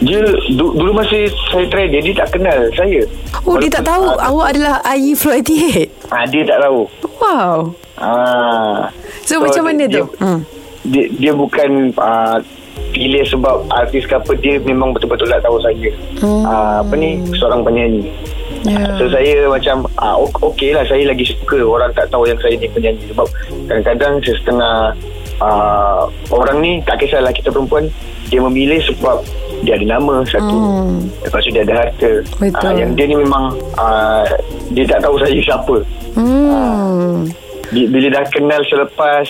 dia 0.05 0.21
du, 0.53 0.77
dulu 0.77 0.93
masa 0.93 1.25
saya 1.49 1.65
try 1.73 1.89
dia 1.89 2.05
dia 2.05 2.13
tak 2.13 2.37
kenal 2.37 2.69
saya. 2.77 3.01
Oh 3.49 3.57
dia 3.57 3.71
tak 3.73 3.89
tahu 3.89 4.13
ah, 4.13 4.29
Awak 4.29 4.47
adalah 4.53 4.75
Ayi 4.85 5.17
Flow 5.17 5.33
88 5.41 6.13
ah, 6.13 6.25
dia 6.29 6.43
tak 6.45 6.59
tahu. 6.61 6.81
Wow. 7.17 7.57
Ah. 7.97 8.93
So, 9.25 9.41
macam 9.41 9.73
mana 9.73 9.89
dia, 9.89 10.05
tu 10.05 10.07
hmm. 10.21 10.41
dia, 10.93 11.05
dia 11.17 11.33
bukan 11.33 11.97
uh, 11.97 12.39
pilih 12.93 13.25
sebab 13.25 13.65
artis 13.73 14.05
ke 14.05 14.15
apa 14.21 14.33
dia 14.37 14.61
memang 14.61 14.93
betul-betul 14.93 15.33
tak 15.33 15.41
tahu 15.41 15.57
saya. 15.65 15.89
Hmm. 16.21 16.45
uh, 16.45 16.77
apa 16.85 16.95
ni? 16.97 17.25
Seorang 17.41 17.65
penyanyi. 17.65 18.13
Ya. 18.67 18.99
so 18.99 19.07
saya 19.07 19.47
macam 19.47 19.87
uh, 20.03 20.17
okey 20.51 20.75
lah 20.75 20.83
saya 20.91 21.07
lagi 21.07 21.23
suka 21.23 21.63
orang 21.63 21.95
tak 21.95 22.11
tahu 22.13 22.29
yang 22.29 22.37
saya 22.45 22.53
ni 22.61 22.69
penyanyi. 22.69 23.01
Sebab 23.17 23.27
kadang-kadang 23.65 24.21
setengah 24.21 24.93
uh, 25.41 26.05
orang 26.29 26.61
ni 26.61 26.73
tak 26.85 27.01
kisahlah 27.01 27.33
kita 27.33 27.49
perempuan 27.49 27.89
dia 28.29 28.43
memilih 28.43 28.83
sebab 28.93 29.23
dia 29.59 29.73
ada 29.75 29.87
nama 29.89 30.21
satu 30.23 30.57
Hmm. 30.57 30.97
lepas 31.21 31.41
tu 31.41 31.51
dia 31.51 31.63
ada 31.63 31.75
harta 31.79 32.11
Betul. 32.37 32.61
Ah, 32.63 32.75
yang 32.75 32.91
dia 32.93 33.05
ni 33.05 33.17
memang 33.17 33.45
ah, 33.75 34.25
dia 34.69 34.85
tak 34.85 35.01
tahu 35.01 35.17
saya 35.17 35.37
siapa 35.39 35.77
Hmm. 36.13 37.29
Bi- 37.69 37.87
bila 37.87 38.09
dah 38.13 38.25
kenal 38.29 38.61
selepas 38.63 39.27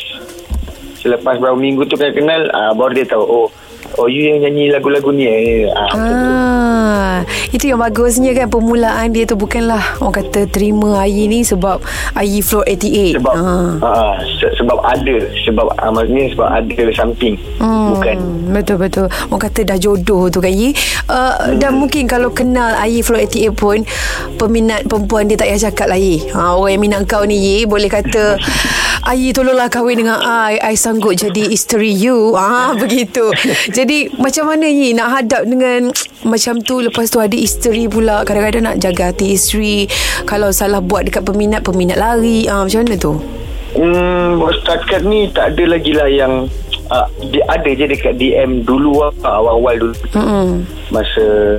selepas 0.97 1.37
berapa 1.37 1.54
minggu 1.54 1.85
tu 1.85 1.95
kan 1.95 2.11
kenal 2.11 2.47
ah, 2.50 2.71
baru 2.71 2.92
dia 2.95 3.06
tahu 3.06 3.23
oh 3.23 3.49
oh 3.96 4.06
you 4.06 4.26
yang 4.26 4.42
nyanyi 4.42 4.68
lagu-lagu 4.68 5.08
ni 5.08 5.24
eh. 5.24 5.68
ah. 5.68 5.88
Ah, 5.90 7.16
itu 7.48 7.66
yang 7.66 7.78
bagusnya 7.78 8.32
kan 8.32 8.46
permulaan 8.46 9.10
dia 9.10 9.24
tu 9.24 9.34
bukanlah 9.34 9.80
orang 9.98 10.20
kata 10.20 10.44
terima 10.46 11.00
Ayi 11.00 11.26
ni 11.26 11.40
sebab 11.40 11.80
Ayi 12.12 12.40
Floor 12.40 12.64
88. 12.66 13.16
sebab 13.16 13.34
Ah. 13.34 13.72
ah, 13.80 14.14
se- 14.34 14.54
sebab 14.54 14.78
ada 14.80 15.16
sebab 15.42 15.66
ah, 15.74 15.88
maksudnya 15.88 16.24
sebab 16.30 16.46
ada 16.50 16.82
something 16.92 17.34
Hmm, 17.56 17.88
bukan 17.90 18.16
Betul 18.52 18.76
betul 18.78 19.06
Orang 19.26 19.42
kata 19.42 19.64
dah 19.64 19.76
jodoh 19.76 20.28
tu 20.28 20.38
kan 20.38 20.50
Yi 20.50 20.76
uh, 21.06 21.52
Dan 21.54 21.76
mungkin 21.76 22.04
kalau 22.04 22.28
kenal 22.28 22.76
Ayi 22.76 23.00
Flow 23.00 23.16
88 23.16 23.52
pun 23.52 23.80
Peminat 24.36 24.84
perempuan 24.84 25.24
dia 25.24 25.34
tak 25.34 25.48
payah 25.48 25.62
cakap 25.66 25.86
lah 25.88 25.96
Yi 25.96 26.28
ha, 26.30 26.52
Orang 26.52 26.70
yang 26.70 26.82
minat 26.82 27.02
kau 27.04 27.22
ni 27.22 27.34
Yi 27.34 27.56
Boleh 27.64 27.88
kata 27.88 28.36
Ayi 29.06 29.30
tolonglah 29.30 29.70
kahwin 29.70 30.02
dengan 30.02 30.18
I. 30.18 30.58
I 30.58 30.75
sanggup 30.75 31.14
jadi 31.14 31.46
isteri 31.46 31.94
you. 31.94 32.34
Ah 32.34 32.75
Begitu. 32.82 33.30
Jadi 33.70 34.10
macam 34.18 34.50
mana 34.50 34.66
Yi 34.66 34.98
Nak 34.98 35.08
hadap 35.14 35.42
dengan 35.46 35.94
Macam 36.30 36.58
tu? 36.58 36.82
Lepas 36.82 37.14
tu 37.14 37.22
ada 37.22 37.38
isteri 37.38 37.86
pula. 37.86 38.26
Kadang-kadang 38.26 38.66
nak 38.66 38.76
jaga 38.82 39.14
hati 39.14 39.38
isteri. 39.38 39.86
Kalau 40.26 40.50
salah 40.50 40.82
buat 40.82 41.06
dekat 41.06 41.22
peminat 41.22 41.62
Peminat 41.62 42.02
lari. 42.02 42.50
Ah, 42.50 42.66
Macam 42.66 42.82
mana 42.82 42.98
tu? 42.98 43.14
Hmm, 43.78 44.42
setakat 44.58 45.04
ni 45.06 45.30
tak 45.30 45.54
ada 45.54 45.76
lagi 45.76 45.92
lah 45.92 46.08
yang 46.08 46.48
uh, 46.88 47.06
dia 47.28 47.44
ada 47.46 47.68
je 47.68 47.84
dekat 47.84 48.16
DM 48.16 48.64
dulu 48.64 49.04
lah, 49.04 49.12
awal-awal 49.20 49.75
dulu. 49.76 49.94
Mm-mm. 50.16 50.64
masa 50.88 51.58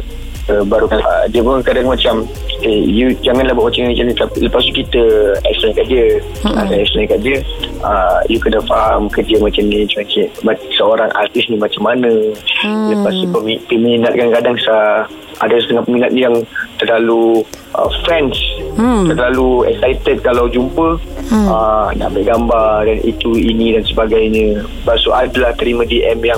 uh, 0.50 0.63
baru 0.66 0.88
uh, 0.92 1.25
dia 1.30 1.42
pun 1.44 1.60
kadang 1.63 1.88
macam 1.88 2.25
eh 2.66 2.82
you 2.89 3.13
janganlah 3.22 3.54
buat 3.54 3.70
macam 3.70 3.86
ni 3.86 3.94
macam 3.94 4.06
ni 4.10 4.16
Tapi 4.18 4.38
lepas 4.50 4.62
tu 4.66 4.74
kita 4.74 5.04
explain 5.46 5.74
kat 5.77 5.86
dia 5.88 6.06
mm-hmm. 6.18 6.58
uh, 6.58 6.74
explain 6.74 7.06
kat 7.06 7.20
dia 7.22 7.38
uh, 7.86 8.20
you 8.32 8.39
kena 8.42 8.60
faham 8.66 9.12
kerja 9.12 9.38
macam 9.38 9.63
ni 9.70 9.86
macam 9.86 10.04
ni 10.04 10.54
seorang 10.74 11.10
artis 11.13 11.46
ni 11.51 11.58
macam 11.60 11.82
mana 11.86 12.12
mm. 12.66 12.88
lepas 12.98 13.13
tu 13.13 13.27
pemi- 13.30 13.62
peminat 13.70 14.12
kadang-kadang 14.18 14.58
sa, 14.63 15.06
ada 15.44 15.56
setengah 15.62 15.86
peminat 15.86 16.10
ni 16.10 16.25
yang 16.25 16.36
terlalu 16.82 17.46
uh, 17.77 17.89
fans 18.10 18.36
Hmm. 18.77 19.10
terlalu 19.10 19.66
excited 19.74 20.22
kalau 20.22 20.46
jumpa 20.46 21.01
hmm. 21.34 21.50
uh, 21.50 21.89
nak 21.98 22.13
ambil 22.13 22.30
gambar 22.30 22.86
dan 22.86 23.01
itu 23.01 23.34
ini 23.34 23.74
dan 23.74 23.82
sebagainya 23.82 24.62
lepas 24.62 25.01
tu 25.01 25.10
adalah 25.10 25.50
terima 25.58 25.82
DM 25.82 26.22
yang 26.22 26.38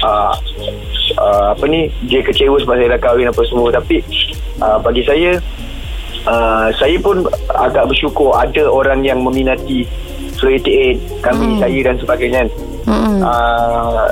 uh, 0.00 0.32
uh, 1.14 1.54
apa 1.54 1.64
ni 1.70 1.92
dia 2.10 2.20
kecewa 2.24 2.58
sebab 2.58 2.74
saya 2.76 2.88
dah 2.96 3.00
kahwin 3.00 3.30
apa 3.30 3.42
semua 3.46 3.68
tapi 3.70 4.02
uh, 4.58 4.78
bagi 4.82 5.02
saya 5.06 5.38
uh, 6.26 6.68
saya 6.74 6.96
pun 6.98 7.22
agak 7.54 7.86
bersyukur 7.86 8.34
ada 8.34 8.66
orang 8.66 9.06
yang 9.06 9.22
meminati 9.22 9.86
Flow 10.36 10.52
88 10.52 11.24
kami 11.24 11.46
hmm. 11.48 11.60
saya 11.64 11.78
dan 11.80 11.96
sebagainya 11.96 12.42
Mm-mm. 12.86 13.18
uh, 13.24 14.06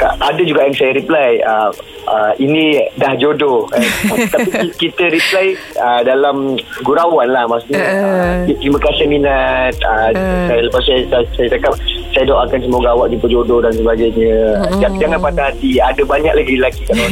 ada 0.00 0.42
juga 0.42 0.66
yang 0.66 0.76
saya 0.76 0.92
reply 0.96 1.38
uh, 1.44 1.70
uh, 2.06 2.32
ini 2.36 2.64
dah 2.94 3.14
jodoh 3.14 3.66
eh. 3.72 3.82
tapi 4.32 4.48
ki- 4.48 4.74
kita 4.80 5.06
reply 5.06 5.46
uh, 5.76 6.00
dalam 6.00 6.54
gurauan 6.80 7.28
lah 7.28 7.44
maksudnya 7.44 7.82
uh, 7.82 8.34
terima 8.48 8.78
kasih 8.80 9.06
minat 9.06 9.74
uh, 9.82 10.08
Uh. 10.08 10.46
saya 10.46 10.60
lepas 10.62 10.82
saya, 10.82 11.00
saya, 11.06 11.24
saya 11.30 11.48
cakap 11.50 11.72
saya 12.10 12.24
doakan 12.24 12.58
semoga 12.58 12.88
awak 12.90 13.10
jumpa 13.10 13.26
jodoh 13.26 13.58
dan 13.58 13.72
sebagainya 13.72 14.32
jangan, 14.78 14.96
jangan 14.96 15.18
patah 15.20 15.46
hati 15.50 15.70
ada 15.76 16.02
banyak 16.02 16.32
lagi 16.32 16.52
lelaki 16.54 16.82
kan 16.86 16.96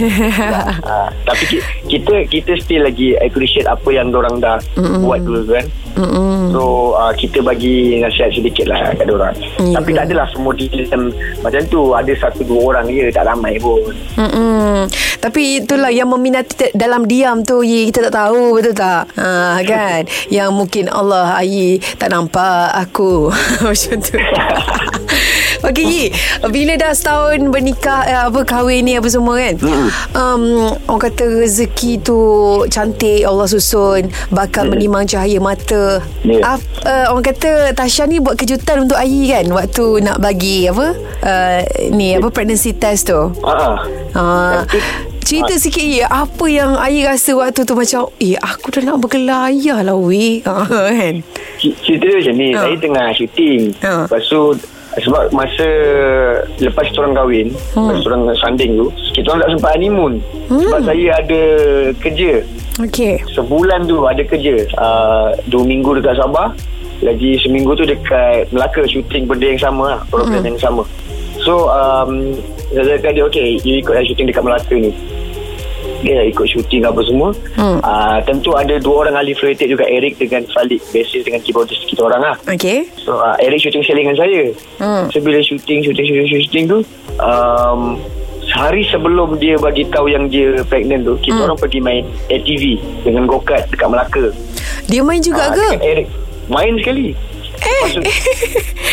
uh, 0.87 1.09
tapi 1.25 1.45
ki- 1.47 1.65
kita 1.87 2.15
kita 2.27 2.53
still 2.57 2.83
lagi 2.83 3.13
appreciate 3.19 3.67
apa 3.67 3.89
yang 3.91 4.09
orang 4.11 4.39
dah 4.39 4.57
buat 5.01 5.21
dulu 5.21 5.43
kan 5.51 5.67
Mm-mm. 5.95 6.51
So 6.51 6.63
uh, 6.93 7.15
kita 7.15 7.39
bagi 7.39 8.03
nasihat 8.03 8.35
sedikit 8.35 8.67
lah 8.67 8.91
kat 8.93 9.07
orang. 9.07 9.31
Ya. 9.63 9.79
Tapi 9.79 9.95
tak 9.95 10.11
adalah 10.11 10.27
semua 10.27 10.51
DM 10.51 11.07
macam 11.39 11.63
tu. 11.71 11.95
Ada 11.95 12.19
satu 12.19 12.43
dua 12.43 12.75
orang 12.75 12.91
je 12.91 13.15
tak 13.15 13.23
ramai 13.23 13.63
pun. 13.63 13.95
Mm-mm. 14.19 14.84
Tapi 15.21 15.65
itulah 15.65 15.91
yang 15.91 16.11
meminati 16.11 16.73
dalam 16.75 17.07
diam 17.09 17.41
tu 17.45 17.61
Yi 17.65 17.89
kita 17.89 18.09
tak 18.11 18.15
tahu 18.15 18.59
betul 18.59 18.75
tak? 18.77 19.09
Ha 19.17 19.61
kan. 19.65 20.03
yang 20.29 20.53
mungkin 20.55 20.91
Allah 20.91 21.39
Ayi 21.39 21.81
tak 21.99 22.11
nampak 22.13 22.73
aku 22.75 23.31
macam 23.67 23.97
tu. 24.01 24.17
Okey 25.65 25.85
Yi, 25.85 26.05
bila 26.47 26.77
dah 26.77 26.93
setahun 26.93 27.49
bernikah 27.49 28.05
eh, 28.05 28.21
apa 28.23 28.41
kahwin 28.43 28.85
ni 28.85 28.95
apa 28.95 29.09
semua 29.09 29.37
kan. 29.37 29.55
Um 30.13 30.43
orang 30.85 31.03
kata 31.03 31.25
rezeki 31.41 32.01
tu 32.01 32.19
cantik 32.69 33.25
Allah 33.25 33.47
susun 33.47 34.07
bakal 34.29 34.69
menimang 34.69 35.05
cahaya 35.05 35.39
mata. 35.39 36.05
Ya. 36.21 36.57
Ap, 36.57 36.61
uh, 36.83 37.07
orang 37.11 37.27
kata 37.27 37.51
Tasha 37.73 38.05
ni 38.05 38.19
buat 38.19 38.37
kejutan 38.37 38.85
untuk 38.85 38.95
Ayi 38.95 39.29
kan 39.29 39.49
waktu 39.49 40.01
nak 40.01 40.19
bagi 40.19 40.69
apa? 40.69 40.93
Uh, 41.21 41.61
ni 41.91 42.13
apa 42.13 42.29
pregnancy 42.29 42.73
test 42.73 43.09
tu. 43.09 43.21
Ha. 43.41 43.57
Ha. 44.13 44.25
Tapi- 44.63 45.13
Cerita 45.25 45.57
sikit 45.57 45.81
ya 45.81 46.05
Apa 46.05 46.45
yang 46.45 46.77
Ayah 46.77 47.17
rasa 47.17 47.33
waktu 47.33 47.65
tu 47.65 47.73
Macam 47.73 48.13
Eh 48.21 48.37
aku 48.37 48.69
dah 48.69 48.85
nak 48.85 49.01
bergelar 49.01 49.49
ayah 49.49 49.81
lah 49.81 49.97
weh 49.97 50.45
ha, 50.45 50.69
Kan 50.69 51.25
Cerita 51.57 52.05
dia 52.05 52.21
macam 52.21 52.35
ni. 52.37 52.49
Ha. 52.53 52.61
Saya 52.61 52.77
tengah 52.77 53.07
syuting. 53.17 53.61
Ha. 53.81 54.05
Lepas 54.05 54.21
tu 54.29 54.41
sebab 55.01 55.33
masa 55.33 55.69
lepas 56.59 56.85
kita 56.87 57.03
orang 57.03 57.15
kahwin, 57.17 57.47
Hmm. 57.75 57.91
lepas 57.91 57.97
kita 57.99 58.09
orang 58.13 58.25
sanding 58.39 58.73
tu, 58.79 58.87
kita 59.15 59.27
orang 59.33 59.41
tak 59.43 59.51
sempat 59.59 59.71
honeymoon. 59.75 60.15
Sebab 60.47 60.81
saya 60.85 61.07
ada 61.19 61.41
kerja. 61.99 62.33
Okay 62.75 63.23
Sebulan 63.31 63.87
tu 63.87 64.03
ada 64.03 64.23
kerja. 64.27 64.67
Uh, 64.75 65.31
dua 65.47 65.63
minggu 65.63 65.99
dekat 65.99 66.19
Sabah. 66.19 66.51
Lagi 67.03 67.37
seminggu 67.43 67.75
tu 67.75 67.85
dekat 67.85 68.51
Melaka 68.51 68.83
syuting 68.87 69.27
benda 69.27 69.47
yang 69.51 69.61
sama 69.61 69.85
lah. 69.95 70.01
Program 70.11 70.43
yang 70.43 70.59
sama. 70.59 70.83
So 71.43 71.69
um, 71.71 72.35
saya 72.75 72.99
cakap 72.99 73.13
dia 73.15 73.25
okay 73.27 73.47
you 73.63 73.79
ikut 73.79 73.95
lah 73.95 74.03
syuting 74.03 74.27
dekat 74.27 74.43
Melaka 74.43 74.75
ni. 74.75 74.91
Dia 76.05 76.21
ikut 76.23 76.45
syuting 76.45 76.85
apa 76.85 77.01
semua. 77.03 77.33
Hmm. 77.57 77.81
Uh, 77.81 78.21
tentu 78.23 78.53
ada 78.53 78.77
dua 78.77 79.09
orang 79.09 79.17
ahli 79.17 79.33
fluidik 79.33 79.65
juga 79.65 79.89
Eric 79.89 80.21
dengan 80.21 80.45
Falik. 80.53 80.85
Basis 80.93 81.25
dengan 81.25 81.41
keyboardist 81.41 81.89
kita 81.89 82.05
orang 82.05 82.21
lah. 82.21 82.37
Okay 82.45 82.85
So 82.95 83.17
uh, 83.17 83.35
Eric 83.41 83.65
syuting 83.65 83.81
sailing 83.83 84.05
dengan 84.05 84.21
saya. 84.21 84.43
Hmm. 84.77 85.05
So 85.09 85.19
bila 85.19 85.41
syuting 85.41 85.81
syuting 85.83 86.05
syuting 86.05 86.27
syuting 86.39 86.65
tu 86.69 86.79
um, 87.19 87.97
Sehari 88.45 88.85
sebelum 88.85 89.41
dia 89.41 89.57
bagi 89.57 89.89
tahu 89.89 90.07
yang 90.07 90.29
dia 90.29 90.61
pregnant 90.65 91.01
tu, 91.03 91.17
kita 91.19 91.33
Hmm. 91.35 91.47
orang 91.49 91.59
pergi 91.59 91.81
main 91.81 92.05
ATV 92.29 92.77
dengan 93.01 93.25
go-kart 93.25 93.65
dekat 93.67 93.89
Melaka. 93.89 94.25
Dia 94.85 95.01
main 95.01 95.19
juga 95.19 95.49
Ah, 95.49 95.57
ke? 95.57 95.81
Eric. 95.81 96.07
Main 96.47 96.77
sekali. 96.77 97.17
Eh 97.57 97.81
Lepas 97.81 97.91
tu, 97.91 98.01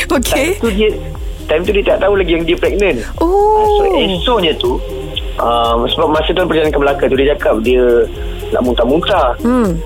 Okay 0.07 0.55
time 0.55 0.55
tu 0.57 0.69
dia 0.71 0.89
time 1.45 1.61
tu 1.61 1.71
dia 1.75 1.83
tak 1.83 1.97
tahu 1.99 2.15
lagi 2.15 2.31
yang 2.31 2.47
dia 2.47 2.55
pregnant. 2.55 3.03
Oh 3.19 3.83
So 3.83 3.91
esoknya 3.91 4.55
tu 4.55 4.79
um, 5.39 5.87
sebab 5.87 6.07
masa 6.11 6.33
tu 6.33 6.43
perjalanan 6.43 6.73
ke 6.73 6.79
Melaka 6.81 7.03
tu 7.07 7.15
dia 7.15 7.37
cakap 7.37 7.55
dia 7.63 7.83
nak 8.51 8.61
muntah-muntah. 8.67 9.37
Hmm 9.39 9.79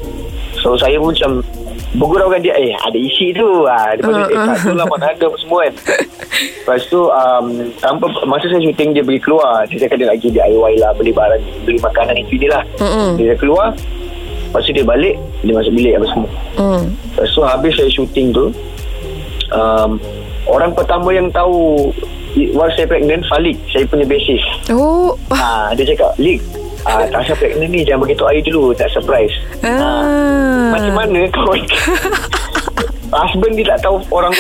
So 0.66 0.74
saya 0.80 0.98
pun 0.98 1.14
macam 1.14 1.46
Berguraukan 1.96 2.42
dia 2.42 2.58
Eh 2.58 2.74
ada 2.74 2.98
isi 2.98 3.30
tu 3.38 3.70
ha, 3.70 3.94
Lepas 3.94 4.10
tu 4.10 4.24
Uh, 4.26 4.34
Eh 4.34 4.38
uh. 4.42 4.46
tak 4.50 4.58
tu 4.66 4.74
lah 4.74 4.86
Mana 4.90 5.14
ada 5.14 5.26
apa 5.30 5.38
semua 5.38 5.60
kan 5.68 5.74
Lepas 6.66 6.82
tu 6.90 7.00
um, 7.06 7.46
tanpa, 7.78 8.06
Masa 8.26 8.50
saya 8.50 8.66
syuting 8.66 8.98
Dia 8.98 9.06
pergi 9.06 9.22
keluar 9.22 9.70
Dia 9.70 9.86
cakap 9.86 10.02
dia 10.02 10.10
lagi 10.10 10.28
DIY 10.34 10.74
lah 10.82 10.92
Beli 10.98 11.14
barang 11.14 11.44
Beli 11.70 11.78
makanan 11.80 12.18
itu 12.18 12.34
ni 12.42 12.48
lah 12.50 12.66
Mm-mm. 12.82 13.22
Dia 13.22 13.38
keluar 13.38 13.78
Lepas 14.50 14.66
tu 14.66 14.74
dia 14.74 14.82
balik 14.82 15.16
Dia 15.46 15.54
masuk 15.54 15.74
bilik 15.78 15.94
apa 16.02 16.06
semua 16.10 16.30
hmm. 16.58 16.84
Lepas 17.14 17.30
tu 17.30 17.42
habis 17.46 17.74
saya 17.78 17.90
syuting 17.94 18.28
tu 18.34 18.46
um, 19.54 20.02
Orang 20.50 20.74
pertama 20.74 21.14
yang 21.14 21.30
tahu 21.30 21.94
While 22.36 22.72
saya 22.76 22.86
pregnant 22.86 23.24
Falik 23.32 23.56
Saya 23.72 23.88
punya 23.88 24.04
basis 24.04 24.44
Oh 24.68 25.16
ha, 25.32 25.72
Dia 25.72 25.88
cakap 25.88 26.12
Lik 26.20 26.44
ah, 26.84 27.08
Tasha 27.08 27.32
pregnant 27.40 27.72
ni 27.72 27.88
Jangan 27.88 28.04
beritahu 28.04 28.28
air 28.28 28.44
dulu 28.44 28.76
Tak 28.76 28.92
surprise 28.92 29.32
ah. 29.64 30.72
macam 30.76 30.94
mana 30.94 31.24
kawan 31.32 31.64
Husband 33.16 33.54
dia 33.56 33.66
tak 33.72 33.88
tahu 33.88 34.04
Orang 34.12 34.36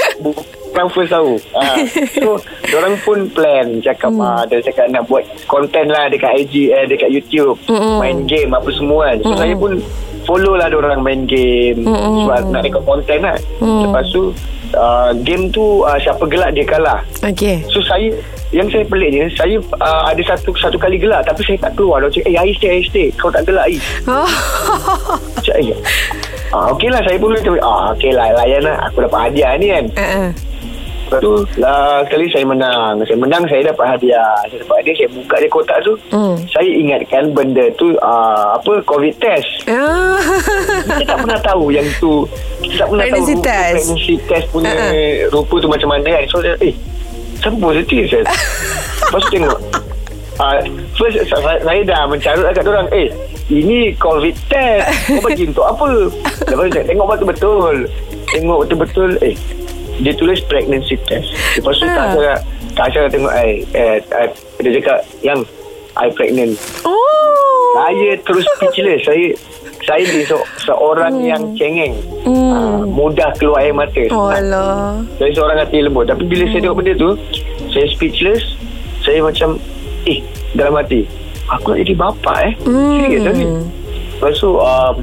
Orang 0.75 0.89
first 0.91 1.15
tahu 1.15 1.39
ha. 1.55 1.79
So 2.19 2.35
Diorang 2.69 2.99
pun 3.07 3.31
plan 3.31 3.79
Cakap 3.79 4.11
hmm. 4.11 4.23
ah, 4.23 4.43
Dia 4.43 4.59
cakap 4.59 4.91
nak 4.91 5.07
buat 5.07 5.23
Content 5.47 5.87
lah 5.87 6.11
Dekat 6.11 6.35
IG 6.43 6.75
eh, 6.75 6.83
Dekat 6.91 7.07
YouTube 7.07 7.55
Mm-mm. 7.71 8.03
Main 8.03 8.27
game 8.27 8.51
Apa 8.51 8.67
semua 8.75 9.15
kan 9.15 9.17
So 9.23 9.31
Mm-mm. 9.31 9.39
saya 9.39 9.55
pun 9.55 9.79
Follow 10.25 10.57
lah 10.57 10.67
diorang 10.67 10.99
main 10.99 11.23
game 11.23 11.85
Mm-mm. 11.85 12.27
Sebab 12.27 12.51
nak 12.51 12.61
rekod 12.65 12.83
content 12.83 13.23
lah 13.23 13.37
Mm. 13.55 13.87
Lepas 13.87 14.05
tu 14.11 14.35
uh, 14.73 15.13
Game 15.21 15.53
tu 15.53 15.85
uh, 15.85 15.99
Siapa 16.01 16.25
gelak 16.25 16.57
dia 16.57 16.65
kalah 16.65 17.05
Okay 17.21 17.61
So 17.69 17.83
saya 17.85 18.09
yang 18.53 18.69
saya 18.71 18.87
peliknya 18.87 19.29
Saya 19.35 19.59
uh, 19.59 20.03
ada 20.09 20.21
satu 20.25 20.55
satu 20.57 20.79
kali 20.79 20.97
gelak 20.97 21.27
Tapi 21.27 21.41
saya 21.45 21.57
tak 21.69 21.77
keluar 21.77 22.01
Dia 22.01 22.09
cakap 22.09 22.29
Eh 22.31 22.35
air 22.39 22.53
stay 22.57 22.69
air 22.79 22.85
stay 22.87 23.07
Kau 23.19 23.29
tak 23.29 23.45
gelak 23.45 23.67
air 23.69 23.81
oh. 24.09 24.29
Cak 25.45 25.61
ya. 25.61 25.77
Ah, 26.55 26.71
okey 26.71 26.87
lah 26.87 27.01
saya 27.03 27.17
pun 27.19 27.35
ah, 27.59 27.91
okey 27.93 28.15
lah 28.15 28.31
layan 28.31 28.61
lah. 28.63 28.77
Aku 28.89 29.03
dapat 29.03 29.29
hadiah 29.29 29.59
ni 29.59 29.67
kan. 29.69 29.85
uh-uh. 29.91 30.29
Tu 31.05 31.33
lah 31.61 32.01
sekali 32.09 32.25
saya 32.33 32.45
menang. 32.49 32.97
Saya 33.05 33.17
menang 33.21 33.45
saya 33.45 33.61
dapat 33.69 33.85
hadiah. 33.95 34.33
Saya 34.49 34.57
dapat 34.65 34.75
hadiah 34.81 34.95
Saya 34.97 35.09
buka 35.13 35.35
dia 35.37 35.49
kotak 35.53 35.77
tu. 35.85 35.93
Hmm. 36.09 36.35
Saya 36.49 36.69
ingatkan 36.73 37.23
benda 37.31 37.65
tu 37.77 37.93
uh, 38.01 38.57
Apa 38.57 38.81
Covid 38.89 39.13
test. 39.21 39.69
Ah. 39.69 40.17
Kita 40.97 41.13
tak 41.13 41.17
pernah 41.21 41.39
tahu 41.45 41.69
yang 41.69 41.85
tu. 42.01 42.25
Kita 42.65 42.85
tak 42.85 42.87
pernah 42.89 43.05
Pregnancy 43.05 43.33
tahu 43.37 43.37
rupa 43.37 43.45
test. 43.45 43.73
Pregnancy 43.77 44.15
test 44.25 44.45
punya 44.49 44.71
Ha-ha. 44.73 45.29
Rupa 45.29 45.55
tu 45.61 45.67
macam 45.69 45.89
mana 45.93 46.07
kan. 46.09 46.23
So 46.29 46.37
saya 46.41 46.57
Eh 46.65 46.73
Siapa 47.35 47.57
positif 47.61 48.01
saya 48.09 48.23
Lepas 48.25 49.21
tu 49.21 49.29
tengok. 49.37 49.59
Uh, 50.35 50.57
First 50.97 51.17
saya, 51.29 51.61
saya 51.61 51.81
dah 51.85 52.01
mencarut 52.09 52.49
kat 52.49 52.65
orang 52.65 52.89
Eh 52.89 53.09
ini 53.45 53.93
COVID 54.01 54.33
test. 54.49 54.89
Kau 55.05 55.21
bagi 55.21 55.45
untuk 55.45 55.69
apa? 55.69 56.09
Lepas 56.49 56.65
tu 56.65 56.73
saya 56.73 56.85
tengok 56.89 57.05
betul-betul 57.13 57.75
Tengok 58.33 58.57
betul-betul 58.65 59.11
Eh 59.21 59.37
dia 59.97 60.11
tulis 60.11 60.39
pregnancy 60.43 60.99
test 61.01 61.31
Lepas 61.55 61.73
tu 61.73 61.85
Ha. 61.85 61.95
tak 61.95 62.07
saya 62.13 62.35
Tak 62.73 62.87
saya 62.89 63.07
tengok 63.07 63.31
eh, 63.33 63.63
eh, 63.71 63.97
eh, 64.01 64.29
Dia 64.59 64.71
cakap 64.75 64.97
Yang 65.21 65.39
I 65.95 66.07
pregnant 66.11 66.53
Oh. 66.83 67.67
saya 67.73 68.19
terus 68.21 68.43
speechless 68.53 69.03
Saya 69.03 69.31
saya 69.81 70.01
ni 70.01 70.25
se- 70.25 70.47
seorang 70.61 71.13
hmm. 71.13 71.23
yang 71.23 71.41
cengeng 71.53 71.93
hmm. 72.25 72.51
uh, 72.51 72.81
Mudah 72.83 73.31
keluar 73.35 73.61
air 73.61 73.71
mata 73.71 74.03
Oh 74.09 74.27
Allah. 74.27 74.99
Saya 75.15 75.31
seorang 75.31 75.57
hati 75.57 75.79
lembut 75.79 76.05
Tapi 76.05 76.25
bila 76.25 76.43
hmm. 76.43 76.51
saya 76.51 76.59
tengok 76.59 76.77
benda 76.77 76.93
tu 76.95 77.09
Saya 77.69 77.85
speechless 77.87 78.43
Saya 78.99 79.21
macam 79.21 79.61
Eh 80.03 80.19
dalam 80.51 80.75
hati 80.75 81.05
Aku 81.47 81.71
nak 81.71 81.79
jadi 81.79 81.93
bapa 81.93 82.33
eh 82.43 82.53
Hmm. 82.63 82.97
Serius 82.97 83.23
ni 83.31 83.45
Lepas 84.17 84.35
tu 84.35 84.49
um, 84.51 84.95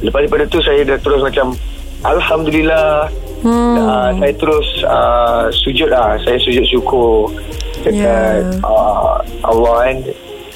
Lepas 0.00 0.18
daripada 0.20 0.44
tu 0.44 0.58
Saya 0.58 0.82
dah 0.82 0.98
terus 0.98 1.22
macam 1.22 1.54
Alhamdulillah 2.02 3.06
Hmm. 3.42 3.74
uh, 3.76 4.08
Saya 4.16 4.32
terus 4.38 4.68
uh, 4.86 5.44
Sujud 5.50 5.90
lah 5.90 6.14
Saya 6.22 6.38
sujud 6.38 6.62
syukur 6.62 7.34
Dekat 7.82 8.46
Ya. 8.46 8.62
uh, 8.62 9.18
Allah 9.42 9.76
kan 9.90 9.96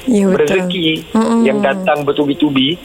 Ya 0.06 0.22
betul. 0.30 0.38
rezeki 0.46 1.02
Mm-mm. 1.10 1.42
yang 1.42 1.58
datang 1.58 2.06
bertubi-tubi. 2.06 2.78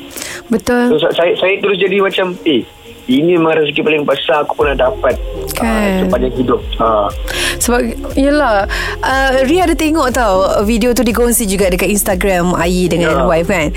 Betul. 0.49 0.97
So, 0.97 1.05
saya 1.13 1.37
saya 1.37 1.53
terus 1.61 1.77
jadi 1.77 2.01
macam 2.01 2.33
eh 2.49 2.65
ini 3.13 3.35
memang 3.35 3.57
rezeki 3.57 3.81
paling 3.81 4.03
besar 4.03 4.43
aku 4.43 4.55
pernah 4.55 4.77
dapat 4.79 5.19
Kan. 5.51 5.67
uh, 5.67 5.99
sepanjang 6.05 6.33
hidup. 6.33 6.59
Uh, 6.77 7.11
Sebab 7.57 7.79
Yelah 8.13 8.65
uh, 8.99 9.31
Ria 9.43 9.63
ada 9.63 9.73
tengok 9.73 10.09
tau 10.09 10.33
Video 10.63 10.89
tu 10.91 11.01
dikongsi 11.01 11.45
juga 11.45 11.67
Dekat 11.67 11.87
Instagram 11.87 12.55
Ayi 12.55 12.87
dengan 12.87 13.11
Ya. 13.11 13.25
wife 13.25 13.47
kan 13.47 13.69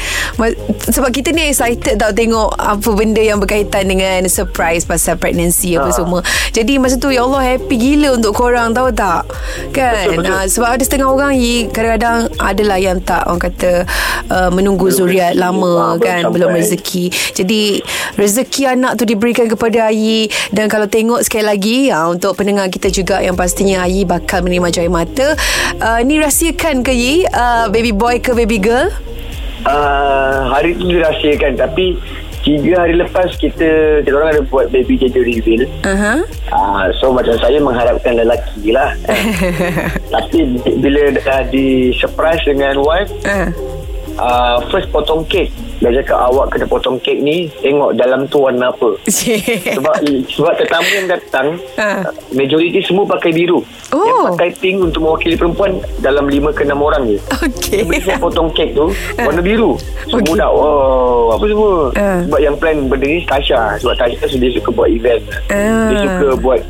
Sebab 0.86 1.10
kita 1.10 1.30
ni 1.30 1.48
excited 1.48 1.96
tau 1.96 2.10
Tengok 2.10 2.54
apa 2.54 2.88
benda 2.90 3.18
yang 3.18 3.36
berkaitan 3.36 3.84
Dengan 3.86 4.24
surprise 4.26 4.84
Pasal 4.84 5.16
pregnancy 5.16 5.74
Apa 5.74 5.90
semua 5.90 6.20
Jadi 6.50 6.76
masa 6.76 6.94
tu 6.94 7.08
Ya 7.08 7.22
Allah 7.22 7.42
happy 7.46 7.74
gila 7.74 8.14
Untuk 8.14 8.32
korang 8.32 8.70
tahu 8.70 8.88
tak 8.90 9.26
Kan 9.70 10.06
Betul, 10.06 10.16
betul. 10.22 10.32
Ah, 10.32 10.44
Sebab 10.46 10.68
ada 10.70 10.82
setengah 10.82 11.08
orang 11.08 11.32
Yi 11.34 11.68
Kadang-kadang 11.68 12.18
Adalah 12.36 12.78
yang 12.78 12.98
tak 12.98 13.24
Orang 13.24 13.42
kata 13.42 13.84
uh, 14.28 14.48
Menunggu 14.48 14.86
Belum 14.86 14.98
zuriat 15.02 15.34
lama 15.34 15.96
belum 15.96 16.00
kan 16.00 16.20
sampai. 16.22 16.32
Belum 16.32 16.50
rezeki 16.52 17.04
Jadi 17.34 17.60
Rezeki 18.14 18.62
anak 18.70 18.96
tu 18.96 19.04
diberikan 19.24 19.48
kepada 19.48 19.88
Ayi 19.88 20.28
Dan 20.52 20.68
kalau 20.68 20.84
tengok 20.84 21.24
sekali 21.24 21.48
lagi 21.48 21.88
ha, 21.88 22.12
Untuk 22.12 22.36
pendengar 22.36 22.68
kita 22.68 22.92
juga 22.92 23.24
Yang 23.24 23.40
pastinya 23.40 23.88
Ayi 23.88 24.04
bakal 24.04 24.44
menerima 24.44 24.68
jaya 24.68 24.90
mata 24.92 25.32
uh, 25.80 25.98
Ni 26.04 26.20
rahsiakan 26.20 26.84
ke 26.84 26.92
Yi 26.92 27.24
uh, 27.32 27.72
Baby 27.72 27.96
boy 27.96 28.20
ke 28.20 28.36
baby 28.36 28.60
girl 28.60 28.92
uh, 29.64 30.52
hari 30.52 30.76
tu 30.76 30.88
dirahsiakan 30.88 31.56
tapi 31.56 31.96
tiga 32.44 32.84
hari 32.84 33.00
lepas 33.00 33.32
kita 33.40 34.04
kita 34.04 34.12
orang 34.12 34.36
ada 34.36 34.42
buat 34.44 34.68
baby 34.68 35.00
gender 35.00 35.24
reveal. 35.24 35.64
uh-huh. 35.64 36.20
Uh, 36.52 36.92
so 37.00 37.08
macam 37.08 37.32
saya 37.40 37.56
mengharapkan 37.56 38.20
lelaki 38.20 38.76
lah. 38.76 38.92
tapi 40.14 40.60
bila 40.60 41.16
dah 41.16 41.48
di 41.48 41.96
surprise 41.96 42.44
dengan 42.44 42.84
wife 42.84 43.10
uh. 43.24 43.48
Uh, 44.16 44.56
first 44.68 44.88
potong 44.88 45.24
kek. 45.24 45.48
Dia 45.78 46.00
cakap 46.00 46.16
awak 46.24 46.48
kena 46.48 46.64
potong 46.64 46.96
kek 46.98 47.18
ni 47.18 47.50
tengok 47.58 47.92
dalam 47.94 48.24
tu 48.26 48.40
warna 48.40 48.70
apa. 48.70 48.96
Sebab 49.04 49.94
sebab 50.26 50.52
tetamu 50.56 50.90
yang 50.92 51.08
datang 51.08 51.46
Ha. 51.74 52.06
majoriti 52.30 52.80
semua 52.80 53.04
pakai 53.04 53.30
biru. 53.30 53.60
Oh. 53.90 54.02
yang 54.02 54.34
pakai 54.34 54.50
pink 54.56 54.82
untuk 54.82 55.02
mewakili 55.02 55.34
perempuan 55.34 55.70
dalam 56.00 56.26
5 56.26 56.50
ke 56.50 56.62
6 56.64 56.74
orang 56.74 57.02
je. 57.06 57.18
Okay. 57.44 57.82
Saya 58.00 58.18
potong 58.18 58.50
kek 58.50 58.72
tu 58.72 58.90
warna 59.16 59.38
biru. 59.38 59.76
Semua 60.06 60.22
Okay. 60.24 60.40
dah 60.40 60.50
oh 60.50 61.34
apa 61.34 61.44
semua. 61.44 61.72
Ah. 61.94 62.20
sebab 62.24 62.40
yang 62.40 62.56
plan 62.56 62.76
benda 62.84 63.04
ni 63.04 63.22
Tasha. 63.22 63.76
Sebab 63.76 63.94
Tasha 63.94 64.26
dia 64.30 64.50
suka 64.50 64.70
buat 64.70 64.88
event. 64.88 65.22
Ah. 65.46 65.90
dia 65.90 65.98
suka 66.00 66.28
buat 66.38 66.60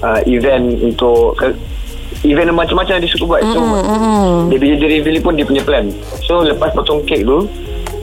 uh, 0.00 0.20
event 0.24 0.64
untuk 0.78 1.34
event 2.22 2.50
macam-macam 2.50 2.98
dia 2.98 3.08
suka 3.08 3.24
buat 3.28 3.42
so 3.46 3.60
mm. 3.60 4.50
dia 4.50 4.58
bila 4.58 4.74
dia 4.74 4.88
reveal 4.90 5.18
pun 5.20 5.34
dia 5.34 5.44
punya 5.44 5.62
plan 5.62 5.86
so 6.20 6.40
lepas 6.40 6.72
potong 6.72 7.02
kek 7.02 7.22
tu 7.22 7.46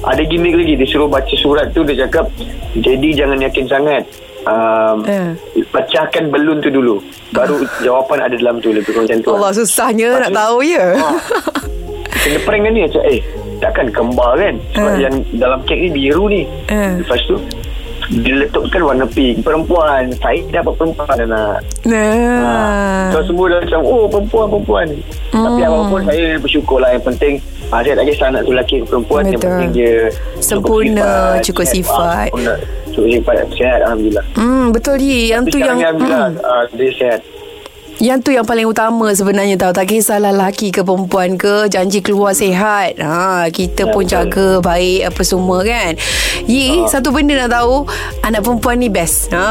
ada 0.02 0.22
gimmick 0.22 0.54
lagi 0.54 0.76
dia 0.76 0.88
suruh 0.88 1.08
baca 1.08 1.36
surat 1.36 1.68
tu 1.72 1.82
dia 1.82 2.06
cakap 2.06 2.30
jadi 2.76 3.08
jangan 3.16 3.42
yakin 3.42 3.66
sangat 3.66 4.04
um, 4.44 5.02
Ah. 5.04 5.34
pecahkan 5.74 6.30
belun 6.30 6.60
tu 6.60 6.70
dulu 6.70 7.02
baru 7.32 7.60
jawapan 7.86 8.24
ada 8.24 8.36
dalam 8.36 8.60
tu 8.60 8.70
lebih 8.70 8.88
kurang 8.88 9.10
macam 9.10 9.20
tu 9.20 9.30
Allah 9.34 9.52
susahnya 9.52 10.10
nak 10.22 10.32
tahu 10.32 10.58
ya 10.62 10.96
Ah. 10.96 11.18
kena 12.16 12.40
prank 12.42 12.62
kan 12.62 12.72
ni 12.72 12.82
macam 12.84 13.02
eh 13.04 13.20
takkan 13.56 13.88
kembar 13.90 14.32
kan 14.36 14.56
sebab 14.72 14.92
Ah. 14.92 14.98
yang 14.98 15.16
dalam 15.34 15.60
kek 15.64 15.78
ni 15.78 15.90
biru 15.92 16.26
ni 16.28 16.42
Ah. 16.68 16.96
lepas 16.96 17.20
tu 17.26 17.36
diletupkan 18.12 18.82
warna 18.86 19.06
pink. 19.10 19.42
Perempuan 19.42 20.14
saya 20.22 20.40
dapat 20.52 20.74
perempuan 20.78 21.18
anak 21.26 21.58
Nah. 21.86 23.10
So 23.14 23.26
semua 23.26 23.46
dah 23.52 23.60
macam 23.66 23.82
Oh 23.86 24.06
perempuan 24.06 24.46
perempuan. 24.52 24.88
Hmm. 25.34 25.46
Tapi 25.46 25.62
apapun 25.66 26.02
saya 26.06 26.26
bersyukur 26.38 26.78
lah. 26.82 26.90
Yang 26.94 27.06
penting 27.14 27.34
ah, 27.74 27.82
Saya 27.82 27.94
tak 27.98 28.06
kisah 28.10 28.28
anak 28.30 28.42
tu 28.46 28.52
lelaki 28.54 28.76
ke 28.82 28.86
perempuan. 28.86 29.22
Yang 29.26 29.34
Betul. 29.42 29.50
penting 29.50 29.70
dia 29.74 29.96
Sempurna, 30.40 31.10
cukup 31.42 31.66
sifat. 31.66 32.30
Cukup 32.94 33.10
sifat 33.12 33.36
Sihat 33.56 33.80
Alhamdulillah. 33.86 34.26
Hmm, 34.38 34.66
betul 34.72 34.98
Yi. 35.02 35.34
Yang 35.34 35.42
Tapi 35.50 35.52
tu 35.52 35.60
yang 35.60 35.78
Alhamdulillah 35.82 36.30
mm, 36.32 36.46
ah, 36.46 36.64
Dia 36.74 36.90
sihat 36.94 37.20
Yang 37.98 38.20
tu 38.22 38.32
yang 38.32 38.44
paling 38.44 38.66
utama 38.66 39.08
sebenarnya 39.10 39.56
tahu 39.56 39.72
Tak 39.72 39.88
kisahlah 39.88 40.30
lelaki 40.30 40.68
ke 40.70 40.82
perempuan 40.82 41.36
ke 41.36 41.66
Janji 41.66 42.00
keluar 42.00 42.32
sihat 42.32 43.00
ha, 43.00 43.48
Kita 43.48 43.82
Ya, 43.82 43.90
pun 43.90 44.04
betul. 44.04 44.12
jaga 44.12 44.48
baik 44.60 45.08
Apa 45.08 45.22
semua 45.22 45.62
kan 45.62 45.96
Yi 46.44 46.84
Ah. 46.84 46.90
Satu 46.90 47.10
benda 47.10 47.36
nak 47.38 47.56
tahu 47.56 47.88
Anak 48.22 48.42
perempuan 48.42 48.78
ni 48.78 48.90
best 48.90 49.32
ha. 49.32 49.48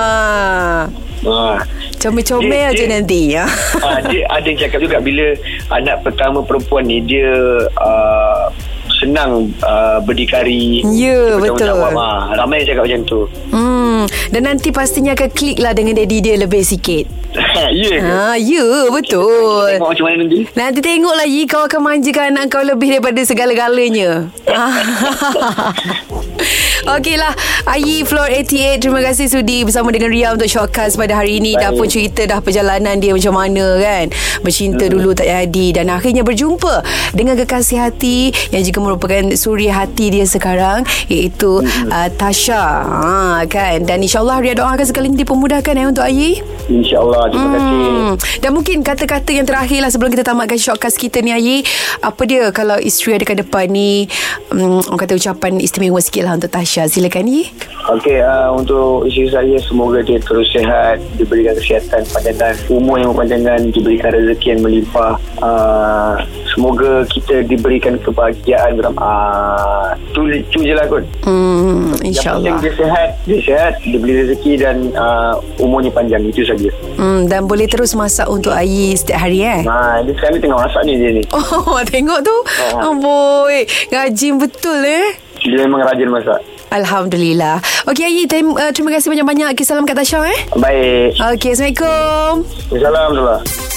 ah. 1.25 1.59
Comel-comel 1.97 2.53
Dia- 2.69 2.75
je 2.75 2.77
dia- 2.79 2.91
nanti 2.91 3.21
ya. 3.33 3.49
ah, 3.81 4.05
Dia 4.05 4.29
ada 4.29 4.45
yang 4.45 4.61
cakap 4.61 4.79
juga 4.79 5.01
Bila 5.01 5.25
anak 5.71 6.05
pertama 6.05 6.39
perempuan 6.41 6.85
ni 6.85 7.01
Dia 7.01 7.33
uh, 7.75 8.53
Senang 8.95 9.51
uh, 9.61 9.99
berdikari 10.01 10.81
Ya, 10.87 11.35
bertanggungjawab. 11.35 11.91
betul. 11.91 12.01
ah, 12.01 12.21
Ramai 12.33 12.59
yang 12.59 12.67
cakap 12.71 12.83
macam 12.85 13.01
tu 13.05 13.21
Hmm, 13.51 14.01
dan 14.31 14.43
nanti 14.45 14.71
pastinya 14.71 15.13
akan 15.13 15.29
klik 15.29 15.59
lah 15.59 15.71
dengan 15.71 15.95
daddy 15.95 16.21
dia 16.21 16.37
lebih 16.37 16.63
sikit. 16.63 17.05
Ya 17.75 17.91
ke? 17.91 17.99
Ha, 17.99 18.37
ya, 18.37 18.65
betul. 18.89 19.67
Tengok 19.69 19.89
macam 19.91 20.05
mana 20.07 20.17
nanti 20.23 20.39
Nanti 20.55 20.79
tengoklah 20.79 21.25
Yi 21.25 21.43
Kau 21.45 21.65
akan 21.65 21.81
manjakan 21.83 22.25
anak 22.31 22.45
kau 22.49 22.63
Lebih 22.63 22.95
daripada 22.95 23.21
segala-galanya 23.21 24.31
Okeylah. 26.85 27.33
Ayi 27.65 28.05
Floor 28.05 28.29
88 28.29 28.77
Terima 28.77 29.01
kasih 29.01 29.25
sudi 29.25 29.65
Bersama 29.65 29.89
dengan 29.89 30.13
Ria 30.13 30.37
Untuk 30.37 30.53
shortcast 30.53 31.01
pada 31.01 31.17
hari 31.17 31.41
ini. 31.41 31.57
Dah 31.57 31.73
pun 31.73 31.89
cerita 31.89 32.29
Dah 32.29 32.45
perjalanan 32.45 33.01
dia 33.01 33.17
macam 33.17 33.41
mana 33.41 33.81
kan? 33.81 34.13
Bercinta 34.45 34.85
dulu 34.85 35.17
tak 35.17 35.33
jadi 35.33 35.81
Dan 35.81 35.89
akhirnya 35.89 36.21
berjumpa 36.21 36.85
Dengan 37.17 37.41
kekasih 37.41 37.89
hati 37.89 38.37
Yang 38.53 38.69
juga 38.69 38.79
merupakan 38.85 39.33
Suri 39.33 39.73
hati 39.73 40.13
dia 40.13 40.29
sekarang 40.29 40.85
Iaitu 41.09 41.65
uh, 41.65 42.09
Tasha. 42.21 42.85
Ha, 42.85 43.49
kan? 43.49 43.89
Dan 43.89 44.05
insyaAllah 44.05 44.45
Ria 44.45 44.53
doakan 44.53 44.85
sekali 44.85 45.09
ini 45.09 45.25
Dipermudahkan 45.25 45.73
eh 45.81 45.89
Untuk 45.89 46.05
Ayi. 46.05 46.45
InsyaAllah 46.69 47.33
Terima 47.33 47.49
kasih. 47.57 47.81
Hmm. 47.81 48.15
Dan 48.45 48.51
mungkin 48.53 48.77
kata-kata 48.85 49.33
yang 49.33 49.49
terakhir 49.49 49.81
lah 49.81 49.89
Sebelum 49.89 50.13
kita 50.13 50.21
tamatkan 50.21 50.61
shortcast 50.61 51.01
kita 51.01 51.25
ni 51.25 51.33
Ayi. 51.33 51.57
Apa 52.05 52.29
dia 52.29 52.53
Kalau 52.53 52.77
isteri 52.77 53.17
ada 53.17 53.25
kat 53.25 53.41
depan 53.41 53.73
ni? 53.73 54.05
Um, 54.53 54.85
Orang 54.85 55.01
kata 55.01 55.17
ucapan 55.17 55.65
istimewa 55.65 55.97
sikit 56.05 56.29
lah 56.29 56.37
Untuk 56.37 56.53
Tasha 56.53 56.74
Silakan 56.83 57.25
Yi 57.25 57.47
Okey, 57.85 58.17
uh, 58.17 58.49
untuk 58.49 59.05
isteri 59.05 59.29
saya 59.29 59.57
semoga 59.61 60.01
dia 60.01 60.17
terus 60.17 60.49
sihat, 60.49 60.97
diberikan 61.15 61.53
kesihatan, 61.53 62.01
panjangan 62.09 62.57
umur 62.67 62.97
yang 62.97 63.13
berpanjangan, 63.13 63.61
diberikan 63.69 64.09
rezeki 64.09 64.47
yang 64.49 64.63
melimpah. 64.65 65.13
Uh, 65.37 66.17
semoga 66.49 67.05
kita 67.07 67.45
diberikan 67.45 68.01
kebahagiaan 68.01 68.81
dalam 68.81 68.97
uh, 68.97 69.93
tu, 70.11 70.25
tu 70.49 70.65
je 70.65 70.73
lah 70.73 70.89
kot. 70.89 71.05
hmm, 71.23 71.93
Yang 72.01 72.01
penting 72.01 72.09
InsyaAllah 72.09 72.57
dia 72.57 72.73
sihat, 72.73 73.09
dia 73.29 73.39
sihat, 73.45 73.73
diberi 73.85 74.13
rezeki 74.25 74.53
dan 74.57 74.77
uh, 74.97 75.37
umurnya 75.61 75.93
panjang. 75.93 76.25
Itu 76.25 76.41
saja. 76.43 76.73
hmm, 76.97 77.29
Dan 77.29 77.45
boleh 77.45 77.69
terus 77.69 77.93
masak 77.93 78.25
untuk 78.27 78.51
Ayi 78.51 78.97
Setiap 78.97 79.21
hari 79.21 79.45
eh 79.45 79.61
Ha, 79.61 80.01
dia 80.01 80.17
sekarang 80.17 80.35
ni 80.35 80.41
tengah 80.41 80.57
masak 80.59 80.83
ni 80.83 80.97
dia 80.97 81.11
ni. 81.13 81.23
Oh 81.69 81.85
tengok 81.85 82.25
tu 82.25 82.37
Oh. 82.73 82.81
oh. 82.83 82.95
boy 82.97 83.61
Rajin 83.93 84.41
betul 84.41 84.81
eh 84.81 85.21
Dia 85.39 85.61
memang 85.61 85.85
rajin 85.85 86.09
masak. 86.09 86.41
Alhamdulillah. 86.75 87.63
Okey 87.87 88.03
Ayi, 88.03 88.23
terima, 88.27 88.59
uh, 88.59 88.71
terima 88.75 88.91
kasih 88.91 89.15
banyak-banyak. 89.15 89.55
Okay, 89.55 89.63
salam 89.63 89.87
kat 89.87 89.95
Tasha 89.95 90.27
eh. 90.27 90.41
Baik 90.59 91.15
Okey, 91.23 91.55
Assalamualaikum. 91.55 92.43
Assalamualaikum 92.75 93.74